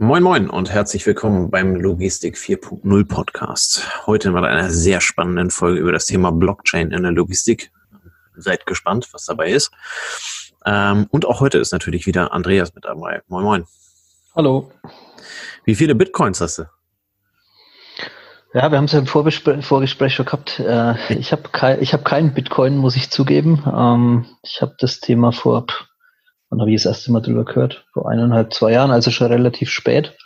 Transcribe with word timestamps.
Moin 0.00 0.22
Moin 0.22 0.48
und 0.48 0.70
herzlich 0.70 1.04
willkommen 1.06 1.50
beim 1.50 1.74
Logistik 1.74 2.36
4.0 2.36 3.08
Podcast. 3.08 4.06
Heute 4.06 4.30
mit 4.30 4.44
einer 4.44 4.70
sehr 4.70 5.00
spannenden 5.00 5.50
Folge 5.50 5.80
über 5.80 5.90
das 5.90 6.04
Thema 6.04 6.30
Blockchain 6.30 6.92
in 6.92 7.02
der 7.02 7.10
Logistik. 7.10 7.72
Seid 8.36 8.64
gespannt, 8.64 9.08
was 9.10 9.24
dabei 9.24 9.50
ist. 9.50 9.72
Ähm, 10.64 11.08
und 11.10 11.26
auch 11.26 11.40
heute 11.40 11.58
ist 11.58 11.72
natürlich 11.72 12.06
wieder 12.06 12.32
Andreas 12.32 12.76
mit 12.76 12.84
dabei. 12.84 13.22
Moin 13.26 13.42
Moin. 13.42 13.64
Hallo. 14.36 14.70
Wie 15.64 15.74
viele 15.74 15.96
Bitcoins 15.96 16.40
hast 16.40 16.58
du? 16.58 16.66
Ja, 18.54 18.70
wir 18.70 18.78
haben 18.78 18.84
es 18.84 18.92
ja 18.92 19.00
im 19.00 19.08
Vorgespräch, 19.08 19.66
Vorgespräch 19.66 20.14
schon 20.14 20.26
gehabt. 20.26 20.60
Äh, 20.60 20.94
ich 21.14 21.32
habe 21.32 21.48
kein, 21.50 21.80
hab 21.80 22.04
keinen 22.04 22.34
Bitcoin, 22.34 22.76
muss 22.76 22.94
ich 22.94 23.10
zugeben. 23.10 23.64
Ähm, 23.66 24.26
ich 24.44 24.62
habe 24.62 24.76
das 24.78 25.00
Thema 25.00 25.32
vor, 25.32 25.66
wann 26.50 26.60
habe 26.60 26.70
ich 26.70 26.82
das 26.82 26.86
erste 26.86 27.12
Mal 27.12 27.20
drüber 27.20 27.44
gehört? 27.44 27.84
Vor 27.92 28.08
eineinhalb, 28.08 28.52
zwei 28.52 28.72
Jahren, 28.72 28.90
also 28.90 29.10
schon 29.10 29.28
relativ 29.28 29.70
spät. 29.70 30.16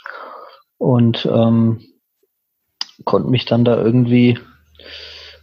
Und 0.78 1.26
ähm, 1.26 1.80
konnte 3.04 3.30
mich 3.30 3.44
dann 3.44 3.64
da 3.64 3.76
irgendwie, 3.76 4.38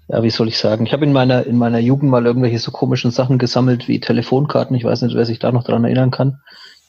ja, 0.08 0.24
wie 0.24 0.30
soll 0.30 0.48
ich 0.48 0.58
sagen, 0.58 0.86
ich 0.86 0.94
habe 0.94 1.06
in 1.06 1.14
meiner, 1.14 1.46
in 1.46 1.58
meiner 1.58 1.80
Jugend 1.80 2.12
mal 2.12 2.26
irgendwelche 2.26 2.60
so 2.60 2.72
komischen 2.72 3.12
Sachen 3.12 3.38
gesammelt 3.38 3.88
wie 3.88 4.00
Telefonkarten. 4.00 4.76
Ich 4.76 4.84
weiß 4.84 5.02
nicht, 5.04 5.16
wer 5.16 5.26
sich 5.26 5.40
da 5.40 5.52
noch 5.52 5.64
dran 5.64 5.84
erinnern 5.84 6.12
kann. 6.12 6.42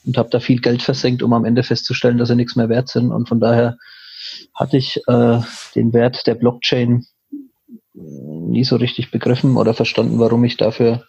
Und 0.05 0.17
habe 0.17 0.29
da 0.29 0.39
viel 0.39 0.61
Geld 0.61 0.81
versenkt, 0.81 1.21
um 1.21 1.31
am 1.33 1.45
Ende 1.45 1.63
festzustellen, 1.63 2.17
dass 2.17 2.29
sie 2.29 2.35
nichts 2.35 2.55
mehr 2.55 2.69
wert 2.69 2.89
sind. 2.89 3.11
Und 3.11 3.29
von 3.29 3.39
daher 3.39 3.77
hatte 4.55 4.77
ich 4.77 4.99
äh, 5.07 5.39
den 5.75 5.93
Wert 5.93 6.25
der 6.25 6.35
Blockchain 6.35 7.05
nie 7.93 8.63
so 8.63 8.77
richtig 8.77 9.11
begriffen 9.11 9.57
oder 9.57 9.73
verstanden, 9.73 10.19
warum 10.19 10.43
ich 10.43 10.57
dafür, 10.57 11.03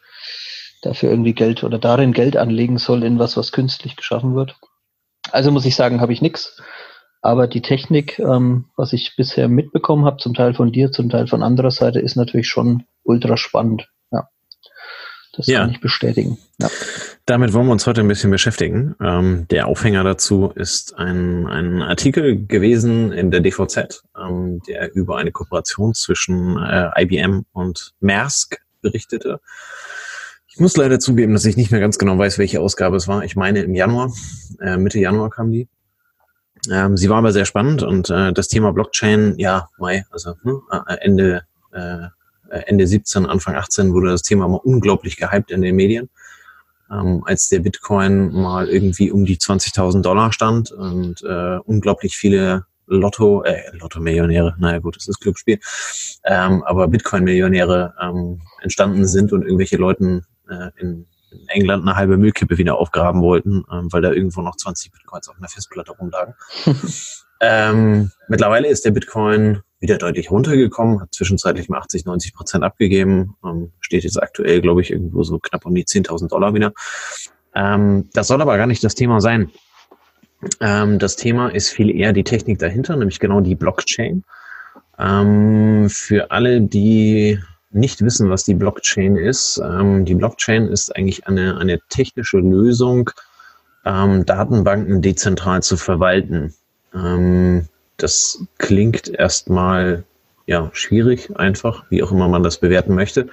dafür 0.83 1.11
irgendwie 1.11 1.33
Geld 1.33 1.65
oder 1.65 1.79
darin 1.79 2.13
Geld 2.13 2.37
anlegen 2.37 2.79
soll 2.79 3.03
in 3.05 3.19
was, 3.19 3.37
was 3.37 3.53
künstlich 3.53 3.97
geschaffen 3.97 4.35
wird. 4.35 4.57
Also 5.31 5.51
muss 5.51 5.65
ich 5.65 5.77
sagen, 5.77 6.01
habe 6.01 6.13
ich 6.13 6.21
nichts. 6.21 6.61
Aber 7.23 7.47
die 7.47 7.63
Technik, 7.63 8.19
ähm, 8.19 8.67
was 8.77 8.93
ich 8.93 9.15
bisher 9.17 9.49
mitbekommen 9.49 10.05
habe, 10.05 10.17
zum 10.17 10.35
Teil 10.35 10.55
von 10.55 10.73
dir, 10.73 10.91
zum 10.91 11.09
Teil 11.09 11.29
von 11.29 11.45
anderer 11.45 11.71
Seite, 11.71 12.01
ist 12.01 12.17
natürlich 12.17 12.49
schon 12.49 12.83
ultra 13.05 13.37
spannend. 13.37 13.89
Ja. 14.11 14.29
Das 15.37 15.47
ja. 15.47 15.61
kann 15.61 15.71
ich 15.71 15.81
bestätigen. 15.81 16.39
Ja. 16.61 16.69
Damit 17.25 17.53
wollen 17.53 17.67
wir 17.67 17.73
uns 17.73 17.87
heute 17.87 18.01
ein 18.01 18.09
bisschen 18.09 18.33
beschäftigen. 18.33 18.97
Ähm, 19.01 19.47
der 19.49 19.69
Aufhänger 19.69 20.03
dazu 20.03 20.53
ist 20.57 20.99
ein, 20.99 21.47
ein 21.47 21.81
Artikel 21.81 22.45
gewesen 22.45 23.13
in 23.13 23.31
der 23.31 23.41
DVZ, 23.41 24.03
ähm, 24.21 24.61
der 24.67 24.93
über 24.93 25.17
eine 25.19 25.31
Kooperation 25.31 25.95
zwischen 25.95 26.59
äh, 26.59 26.91
IBM 27.01 27.47
und 27.53 27.95
Maersk 28.01 28.61
berichtete. 28.81 29.41
Ich 30.55 30.61
muss 30.61 30.77
leider 30.77 31.01
zugeben, 31.01 31.33
dass 31.33 31.47
ich 31.47 31.57
nicht 31.57 31.71
mehr 31.71 31.81
ganz 31.81 31.97
genau 31.97 32.19
weiß, 32.19 32.37
welche 32.39 32.61
Ausgabe 32.61 32.97
es 32.97 33.09
war. 33.09 33.25
Ich 33.25 33.37
meine 33.37 33.63
im 33.63 33.75
Januar, 33.75 34.13
äh, 34.61 34.77
Mitte 34.77 34.99
Januar 34.99 35.31
kam 35.31 35.51
die. 35.51 35.67
Ähm, 36.71 36.97
sie 36.99 37.09
war 37.09 37.19
aber 37.19 37.33
sehr 37.33 37.47
spannend 37.47 37.83
und 37.83 38.11
äh, 38.11 38.35
das 38.35 38.49
Thema 38.49 38.73
Blockchain, 38.73 39.35
ja, 39.39 39.69
Mai, 39.79 40.05
also 40.11 40.35
äh, 40.71 40.97
Ende, 41.01 41.45
äh, 41.73 42.09
Ende 42.51 42.87
17, 42.87 43.25
Anfang 43.25 43.57
18 43.57 43.95
wurde 43.95 44.11
das 44.11 44.23
Thema 44.23 44.47
mal 44.47 44.61
unglaublich 44.63 45.17
gehypt 45.17 45.51
in 45.51 45.63
den 45.63 45.75
Medien 45.75 46.11
ähm, 46.93 47.23
als 47.25 47.49
der 47.49 47.61
Bitcoin 47.61 48.33
mal 48.33 48.69
irgendwie 48.69 49.11
um 49.11 49.25
die 49.25 49.39
20.000 49.39 50.03
Dollar 50.03 50.33
stand 50.33 50.71
und 50.71 51.23
äh, 51.23 51.59
unglaublich 51.65 52.17
viele 52.17 52.67
Lotto, 52.87 53.43
äh, 53.45 53.63
Lotto-Millionäre, 53.73 54.55
naja 54.59 54.79
gut, 54.79 54.97
das 54.97 55.09
ist 55.09 55.21
Glücksspiel, 55.21 55.59
ähm, 56.25 56.63
aber 56.65 56.89
Bitcoin-Millionäre 56.89 57.95
ähm, 58.03 58.41
entstanden 58.61 59.07
sind 59.07 59.33
und 59.33 59.43
irgendwelche 59.43 59.77
Leuten 59.77 60.27
äh, 60.53 60.71
in, 60.81 61.07
England 61.49 61.83
eine 61.83 61.97
halbe 61.97 62.19
Müllkippe 62.19 62.59
wieder 62.59 62.77
aufgraben 62.79 63.23
wollten, 63.23 63.65
ähm, 63.73 63.91
weil 63.91 64.03
da 64.03 64.13
irgendwo 64.13 64.43
noch 64.43 64.57
20 64.57 64.93
Bitcoins 64.93 65.29
auf 65.31 65.37
einer 65.39 65.49
Festplatte 65.49 65.93
rumlagen. 65.93 66.35
ähm, 67.41 68.11
mittlerweile 68.29 68.69
ist 68.69 68.85
der 68.85 68.91
Bitcoin 68.91 69.63
wieder 69.81 69.99
deutlich 69.99 70.31
runtergekommen, 70.31 71.01
hat 71.01 71.15
zwischenzeitlich 71.15 71.69
mal 71.69 71.79
80, 71.79 72.05
90 72.05 72.35
Prozent 72.35 72.65
abgegeben, 72.65 73.35
ähm, 73.45 73.73
steht 73.81 74.05
jetzt 74.05 74.23
aktuell, 74.23 74.61
glaube 74.61 74.83
ich, 74.83 74.91
irgendwo 74.91 75.23
so 75.23 75.39
knapp 75.39 75.67
um 75.67 75.75
die 75.75 75.85
10.000 75.85 76.29
Dollar 76.29 76.55
wieder. 76.55 76.73
Ähm, 77.55 78.09
das 78.13 78.29
soll 78.29 78.41
aber 78.41 78.57
gar 78.57 78.67
nicht 78.67 78.85
das 78.85 78.95
Thema 78.95 79.21
sein. 79.21 79.51
Ähm, 80.61 80.99
das 80.99 81.17
Thema 81.17 81.49
ist 81.49 81.71
viel 81.71 81.91
eher 81.91 82.13
die 82.13 82.25
Technik 82.25 82.59
dahinter, 82.59 82.97
nämlich 82.97 83.21
genau 83.21 83.41
die 83.41 83.55
Blockchain. 83.55 84.25
Ähm, 84.99 85.89
für 85.91 86.31
alle, 86.31 86.61
die 86.61 87.41
nicht 87.73 88.03
wissen, 88.03 88.31
was 88.31 88.45
die 88.45 88.55
Blockchain 88.55 89.17
ist, 89.17 89.61
ähm, 89.65 90.05
die 90.05 90.15
Blockchain 90.15 90.69
ist 90.69 90.95
eigentlich 90.95 91.27
eine, 91.27 91.59
eine 91.59 91.81
technische 91.89 92.39
Lösung, 92.39 93.11
ähm, 93.85 94.25
Datenbanken 94.27 95.03
dezentral 95.03 95.63
zu 95.63 95.77
verwalten. 95.77 96.55
Ähm, 96.95 97.67
das 97.97 98.45
klingt 98.59 99.09
erstmal 99.09 100.05
ja 100.47 100.71
schwierig, 100.73 101.37
einfach, 101.37 101.85
wie 101.89 102.03
auch 102.03 102.13
immer 102.13 102.29
man 102.29 102.43
das 102.43 102.59
bewerten 102.59 102.95
möchte. 102.95 103.29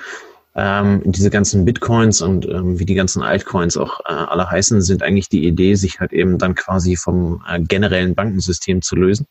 Ähm, 0.56 1.02
diese 1.06 1.30
ganzen 1.30 1.66
Bitcoins 1.66 2.22
und 2.22 2.48
ähm, 2.48 2.80
wie 2.80 2.86
die 2.86 2.96
ganzen 2.96 3.22
Altcoins 3.22 3.78
auch 3.78 4.00
äh, 4.02 4.14
alle 4.14 4.50
heißen, 4.50 4.82
sind 4.82 5.04
eigentlich 5.04 5.30
die 5.30 5.46
Idee, 5.46 5.76
sich 5.76 6.00
halt 6.00 6.12
eben 6.12 6.38
dann 6.38 6.56
quasi 6.56 6.96
vom 6.96 7.44
äh, 7.48 7.60
generellen 7.60 8.16
Bankensystem 8.16 8.82
zu 8.82 8.96
lösen, 8.96 9.28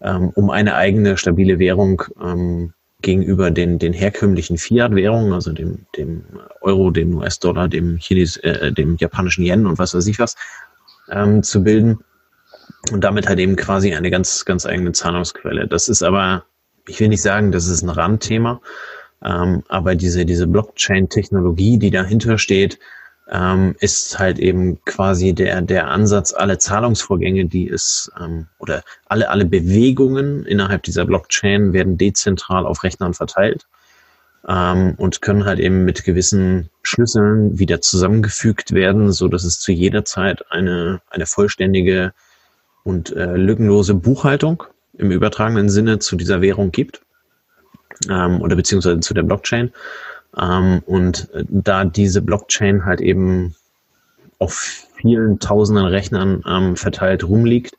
ähm, 0.00 0.30
um 0.34 0.50
eine 0.50 0.74
eigene 0.74 1.16
stabile 1.16 1.58
Währung 1.58 2.02
ähm, 2.20 2.72
gegenüber 3.00 3.50
den, 3.50 3.78
den 3.78 3.92
herkömmlichen 3.92 4.58
Fiat-Währungen, 4.58 5.32
also 5.32 5.52
dem, 5.52 5.86
dem 5.96 6.24
Euro, 6.60 6.90
dem 6.90 7.16
US-Dollar, 7.16 7.68
dem 7.68 7.98
Chines, 7.98 8.36
äh, 8.38 8.72
dem 8.72 8.96
japanischen 8.96 9.44
Yen 9.44 9.66
und 9.66 9.78
was 9.78 9.94
weiß 9.94 10.06
ich 10.08 10.18
was, 10.18 10.34
ähm, 11.10 11.42
zu 11.42 11.62
bilden 11.62 11.98
und 12.90 13.04
damit 13.04 13.28
halt 13.28 13.38
eben 13.38 13.56
quasi 13.56 13.94
eine 13.94 14.10
ganz, 14.10 14.44
ganz 14.44 14.66
eigene 14.66 14.92
Zahlungsquelle. 14.92 15.68
Das 15.68 15.88
ist 15.88 16.02
aber, 16.02 16.44
ich 16.86 16.98
will 16.98 17.08
nicht 17.08 17.22
sagen, 17.22 17.52
das 17.52 17.68
ist 17.68 17.82
ein 17.82 17.88
Randthema, 17.88 18.60
ähm, 19.24 19.62
aber 19.68 19.94
diese, 19.94 20.26
diese 20.26 20.46
Blockchain-Technologie, 20.46 21.78
die 21.78 21.90
dahinter 21.90 22.36
steht, 22.36 22.78
ähm, 23.30 23.74
ist 23.80 24.18
halt 24.18 24.38
eben 24.38 24.82
quasi 24.84 25.34
der, 25.34 25.60
der 25.62 25.88
Ansatz, 25.88 26.32
alle 26.32 26.58
Zahlungsvorgänge, 26.58 27.44
die 27.46 27.68
es, 27.68 28.10
ähm, 28.18 28.46
oder 28.58 28.82
alle, 29.06 29.28
alle 29.28 29.44
Bewegungen 29.44 30.44
innerhalb 30.46 30.82
dieser 30.82 31.04
Blockchain 31.04 31.72
werden 31.72 31.98
dezentral 31.98 32.64
auf 32.64 32.84
Rechnern 32.84 33.14
verteilt 33.14 33.66
ähm, 34.48 34.94
und 34.96 35.20
können 35.20 35.44
halt 35.44 35.58
eben 35.58 35.84
mit 35.84 36.04
gewissen 36.04 36.70
Schlüsseln 36.82 37.58
wieder 37.58 37.80
zusammengefügt 37.80 38.72
werden, 38.72 39.12
so 39.12 39.28
dass 39.28 39.44
es 39.44 39.60
zu 39.60 39.72
jeder 39.72 40.04
Zeit 40.04 40.50
eine, 40.50 41.00
eine 41.10 41.26
vollständige 41.26 42.12
und 42.82 43.14
äh, 43.14 43.36
lückenlose 43.36 43.94
Buchhaltung 43.94 44.64
im 44.94 45.10
übertragenen 45.10 45.68
Sinne 45.68 45.98
zu 45.98 46.16
dieser 46.16 46.40
Währung 46.40 46.72
gibt 46.72 47.02
ähm, 48.08 48.40
oder 48.40 48.56
beziehungsweise 48.56 49.00
zu 49.00 49.12
der 49.12 49.22
Blockchain. 49.22 49.72
Ähm, 50.36 50.82
und 50.86 51.30
äh, 51.32 51.44
da 51.48 51.84
diese 51.84 52.22
Blockchain 52.22 52.84
halt 52.84 53.00
eben 53.00 53.54
auf 54.38 54.86
vielen 54.96 55.38
tausenden 55.38 55.86
Rechnern 55.86 56.42
ähm, 56.46 56.76
verteilt 56.76 57.24
rumliegt, 57.24 57.76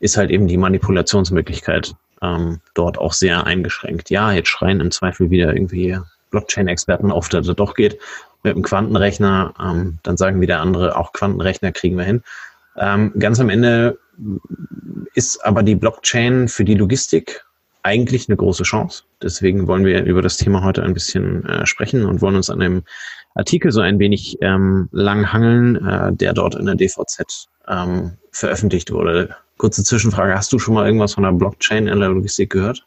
ist 0.00 0.16
halt 0.16 0.30
eben 0.30 0.48
die 0.48 0.56
Manipulationsmöglichkeit 0.56 1.94
ähm, 2.22 2.60
dort 2.74 2.98
auch 2.98 3.12
sehr 3.12 3.46
eingeschränkt. 3.46 4.10
Ja, 4.10 4.32
jetzt 4.32 4.48
schreien 4.48 4.80
im 4.80 4.90
Zweifel 4.90 5.30
wieder 5.30 5.54
irgendwie 5.54 5.98
Blockchain-Experten 6.30 7.12
auf, 7.12 7.28
dass 7.28 7.46
das 7.46 7.56
doch 7.56 7.74
geht 7.74 7.98
mit 8.42 8.54
einem 8.54 8.62
Quantenrechner. 8.62 9.54
Ähm, 9.60 9.98
dann 10.02 10.16
sagen 10.16 10.40
wieder 10.40 10.60
andere, 10.60 10.96
auch 10.96 11.12
Quantenrechner 11.12 11.72
kriegen 11.72 11.96
wir 11.96 12.04
hin. 12.04 12.22
Ähm, 12.76 13.12
ganz 13.18 13.38
am 13.38 13.48
Ende 13.48 13.98
ist 15.14 15.44
aber 15.44 15.62
die 15.62 15.74
Blockchain 15.74 16.48
für 16.48 16.64
die 16.64 16.74
Logistik 16.74 17.44
eigentlich 17.82 18.28
eine 18.28 18.36
große 18.36 18.62
Chance. 18.62 19.04
Deswegen 19.22 19.66
wollen 19.66 19.84
wir 19.84 20.04
über 20.04 20.22
das 20.22 20.36
Thema 20.36 20.62
heute 20.62 20.82
ein 20.82 20.94
bisschen 20.94 21.44
äh, 21.46 21.66
sprechen 21.66 22.04
und 22.04 22.22
wollen 22.22 22.36
uns 22.36 22.50
an 22.50 22.60
dem 22.60 22.82
Artikel 23.34 23.72
so 23.72 23.80
ein 23.80 23.98
wenig 23.98 24.38
ähm, 24.40 24.88
lang 24.92 25.32
hangeln, 25.32 25.86
äh, 25.86 26.12
der 26.12 26.32
dort 26.32 26.54
in 26.54 26.66
der 26.66 26.74
DVZ 26.74 27.48
ähm, 27.68 28.12
veröffentlicht 28.30 28.92
wurde. 28.92 29.36
Kurze 29.56 29.84
Zwischenfrage, 29.84 30.34
hast 30.34 30.52
du 30.52 30.58
schon 30.58 30.74
mal 30.74 30.86
irgendwas 30.86 31.14
von 31.14 31.24
der 31.24 31.32
Blockchain 31.32 31.86
in 31.86 32.00
der 32.00 32.10
Logistik 32.10 32.50
gehört? 32.50 32.84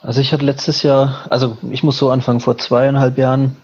Also 0.00 0.20
ich 0.20 0.32
hatte 0.32 0.44
letztes 0.44 0.82
Jahr, 0.82 1.26
also 1.30 1.58
ich 1.70 1.82
muss 1.82 1.98
so 1.98 2.10
anfangen, 2.10 2.40
vor 2.40 2.58
zweieinhalb 2.58 3.18
Jahren 3.18 3.56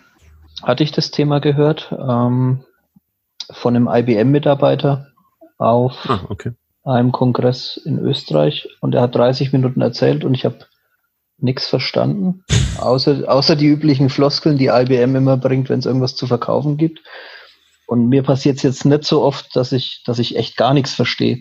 hatte 0.63 0.83
ich 0.83 0.93
das 0.93 1.11
Thema 1.11 1.41
gehört 1.41 1.93
ähm, 1.93 2.65
von 3.51 3.77
einem 3.77 3.89
IBM-Mitarbeiter, 3.89 5.09
auf 5.59 5.95
ah, 6.09 6.21
okay. 6.29 6.53
Einem 6.85 7.13
Kongress 7.13 7.77
in 7.77 7.99
Österreich 7.99 8.69
und 8.81 8.95
er 8.95 9.03
hat 9.03 9.15
30 9.15 9.53
Minuten 9.53 9.81
erzählt 9.81 10.25
und 10.25 10.35
ich 10.35 10.45
habe 10.45 10.67
nichts 11.39 11.67
verstanden, 11.67 12.45
außer, 12.79 13.25
außer 13.27 13.57
die 13.57 13.67
üblichen 13.67 14.09
Floskeln, 14.09 14.59
die 14.59 14.67
IBM 14.67 15.17
immer 15.17 15.37
bringt, 15.37 15.69
wenn 15.69 15.79
es 15.79 15.87
irgendwas 15.87 16.17
zu 16.17 16.27
verkaufen 16.27 16.77
gibt. 16.77 17.01
Und 17.87 18.09
mir 18.09 18.23
passiert 18.23 18.57
es 18.57 18.63
jetzt 18.63 18.85
nicht 18.85 19.05
so 19.05 19.23
oft, 19.23 19.55
dass 19.55 19.73
ich, 19.73 20.03
dass 20.07 20.19
ich 20.19 20.37
echt 20.37 20.57
gar 20.57 20.73
nichts 20.73 20.95
verstehe. 20.95 21.39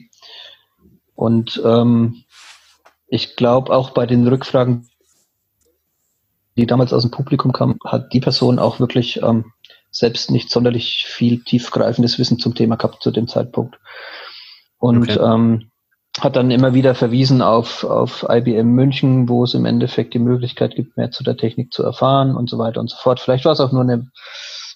Und 1.16 1.62
ähm, 1.64 2.24
ich 3.08 3.36
glaube 3.36 3.72
auch 3.72 3.92
bei 3.92 4.06
den 4.06 4.28
Rückfragen, 4.28 4.90
die 6.58 6.66
damals 6.66 6.94
aus 6.94 7.04
dem 7.04 7.12
Publikum 7.12 7.54
kamen, 7.54 7.78
hat 7.86 8.12
die 8.14 8.20
Person 8.20 8.60
auch 8.60 8.80
wirklich 8.80 9.22
ähm, 9.22 9.54
selbst 9.92 10.32
nicht 10.32 10.50
sonderlich 10.50 11.06
viel 11.08 11.44
tiefgreifendes 11.44 12.18
Wissen 12.20 12.40
zum 12.40 12.56
Thema 12.56 12.76
gehabt 12.76 13.04
zu 13.04 13.12
dem 13.12 13.28
Zeitpunkt. 13.28 13.78
Und 14.82 15.04
okay. 15.04 15.20
ähm, 15.20 15.72
hat 16.20 16.36
dann 16.36 16.52
immer 16.52 16.74
wieder 16.74 16.96
verwiesen 16.96 17.42
auf, 17.42 17.84
auf 17.84 18.26
IBM 18.28 18.74
München, 18.74 19.30
wo 19.30 19.44
es 19.44 19.54
im 19.54 19.66
Endeffekt 19.66 20.14
die 20.14 20.20
Möglichkeit 20.20 20.76
gibt, 20.76 20.98
mehr 20.98 21.12
zu 21.12 21.24
der 21.24 21.38
Technik 21.38 21.72
zu 21.72 21.84
erfahren 21.84 22.36
und 22.36 22.50
so 22.50 22.58
weiter 22.58 22.82
und 22.82 22.90
so 22.90 22.98
fort. 22.98 23.20
Vielleicht 23.20 23.46
war 23.46 23.54
es 23.54 23.60
auch 23.60 23.72
nur 23.72 23.84
eine, 23.84 24.08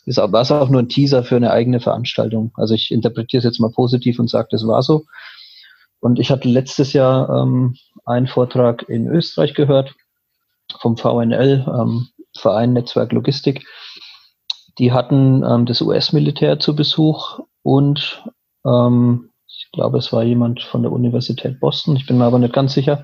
ist, 0.05 0.17
war 0.17 0.41
es 0.41 0.51
auch 0.51 0.69
nur 0.69 0.81
ein 0.81 0.89
Teaser 0.89 1.23
für 1.23 1.35
eine 1.35 1.51
eigene 1.51 1.79
Veranstaltung. 1.79 2.51
Also 2.55 2.75
ich 2.75 2.91
interpretiere 2.91 3.39
es 3.39 3.45
jetzt 3.45 3.59
mal 3.59 3.71
positiv 3.71 4.19
und 4.19 4.29
sage, 4.29 4.47
das 4.51 4.65
war 4.65 4.83
so. 4.83 5.05
Und 5.99 6.19
ich 6.19 6.29
hatte 6.29 6.47
letztes 6.47 6.93
Jahr 6.93 7.29
ähm, 7.29 7.75
einen 8.05 8.27
Vortrag 8.27 8.87
in 8.87 9.07
Österreich 9.07 9.55
gehört 9.55 9.95
vom 10.79 10.97
VNL, 10.97 11.65
ähm, 11.67 12.07
Verein 12.37 12.73
Netzwerk 12.73 13.11
Logistik. 13.11 13.65
Die 14.77 14.93
hatten 14.93 15.43
ähm, 15.43 15.65
das 15.65 15.81
US-Militär 15.81 16.59
zu 16.59 16.75
Besuch 16.75 17.39
und 17.63 18.23
ähm, 18.65 19.31
glaube, 19.75 19.99
es 19.99 20.11
war 20.11 20.23
jemand 20.23 20.63
von 20.63 20.81
der 20.81 20.91
Universität 20.91 21.59
Boston, 21.59 21.95
ich 21.95 22.05
bin 22.05 22.17
mir 22.17 22.25
aber 22.25 22.39
nicht 22.39 22.53
ganz 22.53 22.73
sicher, 22.73 23.03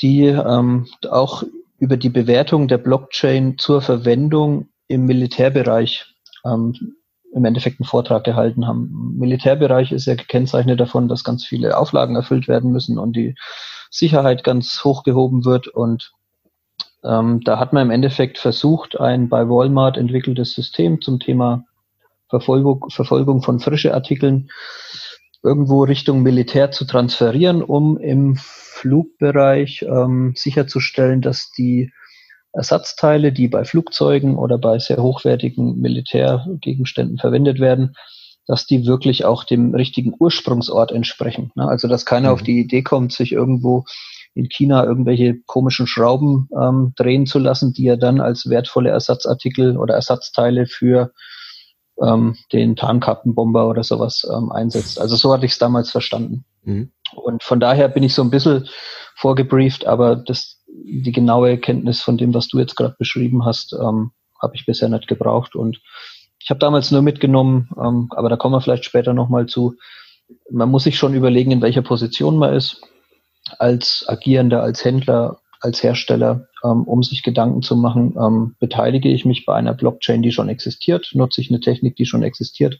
die 0.00 0.26
ähm, 0.26 0.86
auch 1.10 1.42
über 1.78 1.96
die 1.96 2.08
Bewertung 2.08 2.68
der 2.68 2.78
Blockchain 2.78 3.58
zur 3.58 3.82
Verwendung 3.82 4.68
im 4.88 5.06
Militärbereich 5.06 6.06
ähm, 6.44 6.96
im 7.32 7.44
Endeffekt 7.44 7.80
einen 7.80 7.86
Vortrag 7.86 8.24
gehalten 8.24 8.66
haben. 8.66 9.16
Militärbereich 9.18 9.92
ist 9.92 10.06
ja 10.06 10.14
gekennzeichnet 10.14 10.80
davon, 10.80 11.08
dass 11.08 11.24
ganz 11.24 11.44
viele 11.44 11.76
Auflagen 11.76 12.16
erfüllt 12.16 12.48
werden 12.48 12.72
müssen 12.72 12.98
und 12.98 13.14
die 13.14 13.34
Sicherheit 13.90 14.44
ganz 14.44 14.82
hochgehoben 14.82 15.44
wird. 15.44 15.68
Und 15.68 16.12
ähm, 17.04 17.40
da 17.44 17.58
hat 17.58 17.72
man 17.72 17.82
im 17.82 17.90
Endeffekt 17.90 18.38
versucht, 18.38 18.98
ein 18.98 19.28
bei 19.28 19.48
Walmart 19.48 19.96
entwickeltes 19.96 20.54
System 20.54 21.00
zum 21.02 21.20
Thema 21.20 21.64
Verfolgung, 22.28 22.86
Verfolgung 22.90 23.42
von 23.42 23.60
frische 23.60 23.94
Artikeln 23.94 24.50
irgendwo 25.42 25.84
Richtung 25.84 26.22
Militär 26.22 26.70
zu 26.70 26.84
transferieren, 26.84 27.62
um 27.62 27.98
im 27.98 28.36
Flugbereich 28.36 29.82
ähm, 29.82 30.32
sicherzustellen, 30.36 31.20
dass 31.20 31.50
die 31.56 31.92
Ersatzteile, 32.52 33.32
die 33.32 33.48
bei 33.48 33.64
Flugzeugen 33.64 34.36
oder 34.36 34.58
bei 34.58 34.78
sehr 34.78 34.98
hochwertigen 34.98 35.78
Militärgegenständen 35.78 37.18
verwendet 37.18 37.60
werden, 37.60 37.94
dass 38.46 38.66
die 38.66 38.86
wirklich 38.86 39.24
auch 39.24 39.44
dem 39.44 39.74
richtigen 39.74 40.14
Ursprungsort 40.18 40.90
entsprechen. 40.90 41.52
Ne? 41.54 41.68
Also 41.68 41.86
dass 41.86 42.06
keiner 42.06 42.28
mhm. 42.28 42.34
auf 42.34 42.42
die 42.42 42.58
Idee 42.58 42.82
kommt, 42.82 43.12
sich 43.12 43.32
irgendwo 43.32 43.84
in 44.34 44.48
China 44.48 44.84
irgendwelche 44.84 45.38
komischen 45.46 45.86
Schrauben 45.86 46.48
ähm, 46.58 46.92
drehen 46.96 47.26
zu 47.26 47.38
lassen, 47.38 47.72
die 47.72 47.86
er 47.86 47.96
dann 47.96 48.20
als 48.20 48.48
wertvolle 48.48 48.90
Ersatzartikel 48.90 49.76
oder 49.76 49.94
Ersatzteile 49.94 50.66
für 50.66 51.12
ähm, 52.02 52.36
den 52.52 52.76
Tarnkappenbomber 52.76 53.68
oder 53.68 53.82
sowas 53.82 54.26
ähm, 54.32 54.52
einsetzt. 54.52 55.00
Also 55.00 55.16
so 55.16 55.32
hatte 55.32 55.46
ich 55.46 55.52
es 55.52 55.58
damals 55.58 55.90
verstanden. 55.90 56.44
Mhm. 56.64 56.90
Und 57.14 57.42
von 57.42 57.60
daher 57.60 57.88
bin 57.88 58.02
ich 58.02 58.14
so 58.14 58.22
ein 58.22 58.30
bisschen 58.30 58.68
vorgebrieft, 59.16 59.86
aber 59.86 60.16
das, 60.16 60.62
die 60.66 61.12
genaue 61.12 61.58
Kenntnis 61.58 62.00
von 62.00 62.16
dem, 62.16 62.34
was 62.34 62.48
du 62.48 62.58
jetzt 62.58 62.76
gerade 62.76 62.96
beschrieben 62.98 63.44
hast, 63.44 63.72
ähm, 63.72 64.12
habe 64.40 64.54
ich 64.54 64.66
bisher 64.66 64.88
nicht 64.88 65.08
gebraucht. 65.08 65.56
Und 65.56 65.80
ich 66.38 66.50
habe 66.50 66.60
damals 66.60 66.90
nur 66.90 67.02
mitgenommen, 67.02 67.70
ähm, 67.78 68.08
aber 68.14 68.28
da 68.28 68.36
kommen 68.36 68.54
wir 68.54 68.60
vielleicht 68.60 68.84
später 68.84 69.12
nochmal 69.12 69.46
zu. 69.46 69.74
Man 70.50 70.70
muss 70.70 70.84
sich 70.84 70.98
schon 70.98 71.14
überlegen, 71.14 71.50
in 71.50 71.62
welcher 71.62 71.82
Position 71.82 72.36
man 72.36 72.54
ist. 72.54 72.80
Als 73.58 74.04
Agierender, 74.06 74.62
als 74.62 74.84
Händler, 74.84 75.40
als 75.60 75.82
Hersteller, 75.82 76.48
ähm, 76.64 76.84
um 76.84 77.02
sich 77.02 77.22
Gedanken 77.22 77.62
zu 77.62 77.76
machen, 77.76 78.16
ähm, 78.18 78.56
beteilige 78.58 79.08
ich 79.08 79.24
mich 79.24 79.44
bei 79.46 79.54
einer 79.54 79.74
Blockchain, 79.74 80.22
die 80.22 80.32
schon 80.32 80.48
existiert, 80.48 81.10
nutze 81.14 81.40
ich 81.40 81.50
eine 81.50 81.60
Technik, 81.60 81.96
die 81.96 82.06
schon 82.06 82.22
existiert, 82.22 82.78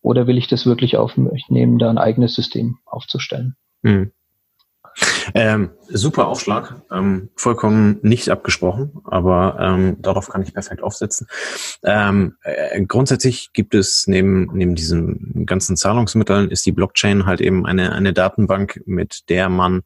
oder 0.00 0.26
will 0.26 0.38
ich 0.38 0.48
das 0.48 0.66
wirklich 0.66 0.96
auf 0.96 1.14
da 1.16 1.90
ein 1.90 1.98
eigenes 1.98 2.34
System 2.34 2.78
aufzustellen? 2.84 3.56
Hm. 3.84 4.12
Ähm, 5.34 5.70
super 5.88 6.26
Aufschlag, 6.26 6.82
ähm, 6.90 7.30
vollkommen 7.36 7.98
nicht 8.02 8.28
abgesprochen, 8.28 8.92
aber 9.04 9.56
ähm, 9.58 9.96
darauf 10.00 10.28
kann 10.28 10.42
ich 10.42 10.52
perfekt 10.52 10.82
aufsetzen. 10.82 11.28
Ähm, 11.82 12.36
äh, 12.42 12.82
grundsätzlich 12.84 13.52
gibt 13.52 13.74
es 13.74 14.06
neben, 14.06 14.50
neben 14.52 14.74
diesen 14.74 15.46
ganzen 15.46 15.76
Zahlungsmitteln 15.76 16.50
ist 16.50 16.66
die 16.66 16.72
Blockchain 16.72 17.24
halt 17.24 17.40
eben 17.40 17.64
eine, 17.64 17.92
eine 17.92 18.12
Datenbank, 18.12 18.82
mit 18.84 19.30
der 19.30 19.48
man 19.48 19.82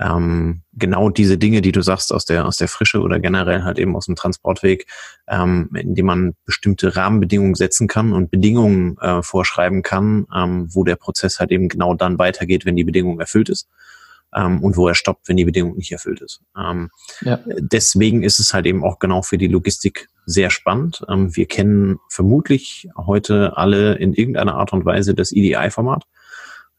ähm, 0.00 0.62
genau 0.72 1.10
diese 1.10 1.36
Dinge, 1.36 1.60
die 1.60 1.72
du 1.72 1.82
sagst 1.82 2.12
aus 2.12 2.24
der 2.24 2.46
aus 2.46 2.56
der 2.56 2.68
Frische 2.68 3.00
oder 3.00 3.20
generell 3.20 3.64
halt 3.64 3.78
eben 3.78 3.94
aus 3.94 4.06
dem 4.06 4.16
Transportweg, 4.16 4.86
ähm, 5.28 5.70
indem 5.74 6.06
man 6.06 6.34
bestimmte 6.46 6.96
Rahmenbedingungen 6.96 7.54
setzen 7.54 7.86
kann 7.86 8.12
und 8.12 8.30
Bedingungen 8.30 8.96
äh, 8.98 9.22
vorschreiben 9.22 9.82
kann, 9.82 10.26
ähm, 10.34 10.68
wo 10.74 10.84
der 10.84 10.96
Prozess 10.96 11.38
halt 11.38 11.50
eben 11.50 11.68
genau 11.68 11.94
dann 11.94 12.18
weitergeht, 12.18 12.64
wenn 12.64 12.76
die 12.76 12.84
Bedingung 12.84 13.20
erfüllt 13.20 13.50
ist 13.50 13.68
ähm, 14.34 14.62
und 14.62 14.76
wo 14.76 14.88
er 14.88 14.94
stoppt, 14.94 15.28
wenn 15.28 15.36
die 15.36 15.44
Bedingung 15.44 15.76
nicht 15.76 15.92
erfüllt 15.92 16.22
ist. 16.22 16.40
Ähm, 16.56 16.90
ja. 17.20 17.38
Deswegen 17.46 18.22
ist 18.22 18.38
es 18.38 18.54
halt 18.54 18.66
eben 18.66 18.84
auch 18.84 18.98
genau 18.98 19.22
für 19.22 19.38
die 19.38 19.48
Logistik 19.48 20.08
sehr 20.24 20.50
spannend. 20.50 21.04
Ähm, 21.08 21.36
wir 21.36 21.46
kennen 21.46 21.98
vermutlich 22.08 22.88
heute 22.96 23.56
alle 23.56 23.94
in 23.94 24.14
irgendeiner 24.14 24.54
Art 24.54 24.72
und 24.72 24.84
Weise 24.84 25.14
das 25.14 25.32
EDI-Format 25.32 26.04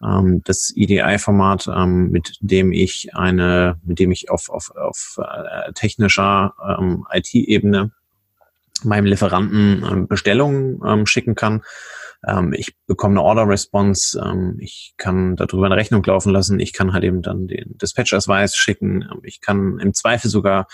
ähm, 0.04 0.42
das 0.44 0.74
EDI-Format, 0.76 1.68
ähm, 1.68 2.10
mit 2.10 2.38
dem 2.42 2.72
ich 2.72 3.16
eine, 3.16 3.80
mit 3.84 4.00
dem 4.00 4.12
ich 4.12 4.30
auf, 4.30 4.50
auf, 4.50 4.72
auf 4.76 5.18
äh, 5.20 5.74
technischer 5.74 6.54
ähm, 6.80 7.06
IT-Ebene 7.12 7.92
meinem 8.84 9.06
Lieferanten 9.06 9.86
ähm, 9.90 10.08
Bestellungen 10.08 10.80
ähm, 10.86 11.06
schicken 11.06 11.36
kann. 11.36 11.62
Ähm, 12.26 12.54
ich 12.54 12.76
bekomme 12.86 13.14
eine 13.14 13.24
Order-Response, 13.24 14.22
ähm, 14.24 14.58
ich 14.60 14.94
kann 14.98 15.36
darüber 15.36 15.66
eine 15.66 15.76
Rechnung 15.76 16.04
laufen 16.04 16.32
lassen, 16.32 16.60
ich 16.60 16.74
kann 16.74 16.94
halt 16.94 17.04
eben 17.04 17.22
dann 17.22 17.48
den 17.48 17.78
Dispatch-Ausweis 17.78 18.56
schicken, 18.56 19.08
ähm, 19.12 19.22
ich 19.24 19.42
kann 19.42 19.80
im 19.80 19.94
Zweifel 19.94 20.30
sogar 20.30 20.68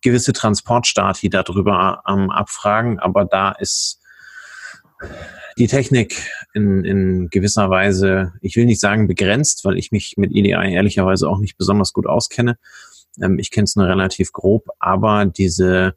gewisse 0.00 0.32
Transportstati 0.32 1.28
darüber 1.28 2.02
ähm, 2.08 2.30
abfragen, 2.30 3.00
aber 3.00 3.24
da 3.24 3.52
ist 3.52 4.00
die 5.58 5.66
Technik 5.66 6.30
in, 6.54 6.84
in 6.84 7.28
gewisser 7.28 7.70
Weise, 7.70 8.32
ich 8.40 8.56
will 8.56 8.66
nicht 8.66 8.80
sagen 8.80 9.08
begrenzt, 9.08 9.64
weil 9.64 9.78
ich 9.78 9.92
mich 9.92 10.14
mit 10.16 10.32
EDI 10.32 10.50
ehrlicherweise 10.50 11.28
auch 11.28 11.38
nicht 11.38 11.56
besonders 11.56 11.92
gut 11.92 12.06
auskenne. 12.06 12.58
Ähm, 13.20 13.38
ich 13.38 13.50
kenne 13.50 13.64
es 13.64 13.76
nur 13.76 13.86
relativ 13.86 14.32
grob, 14.32 14.68
aber 14.78 15.26
diese 15.26 15.94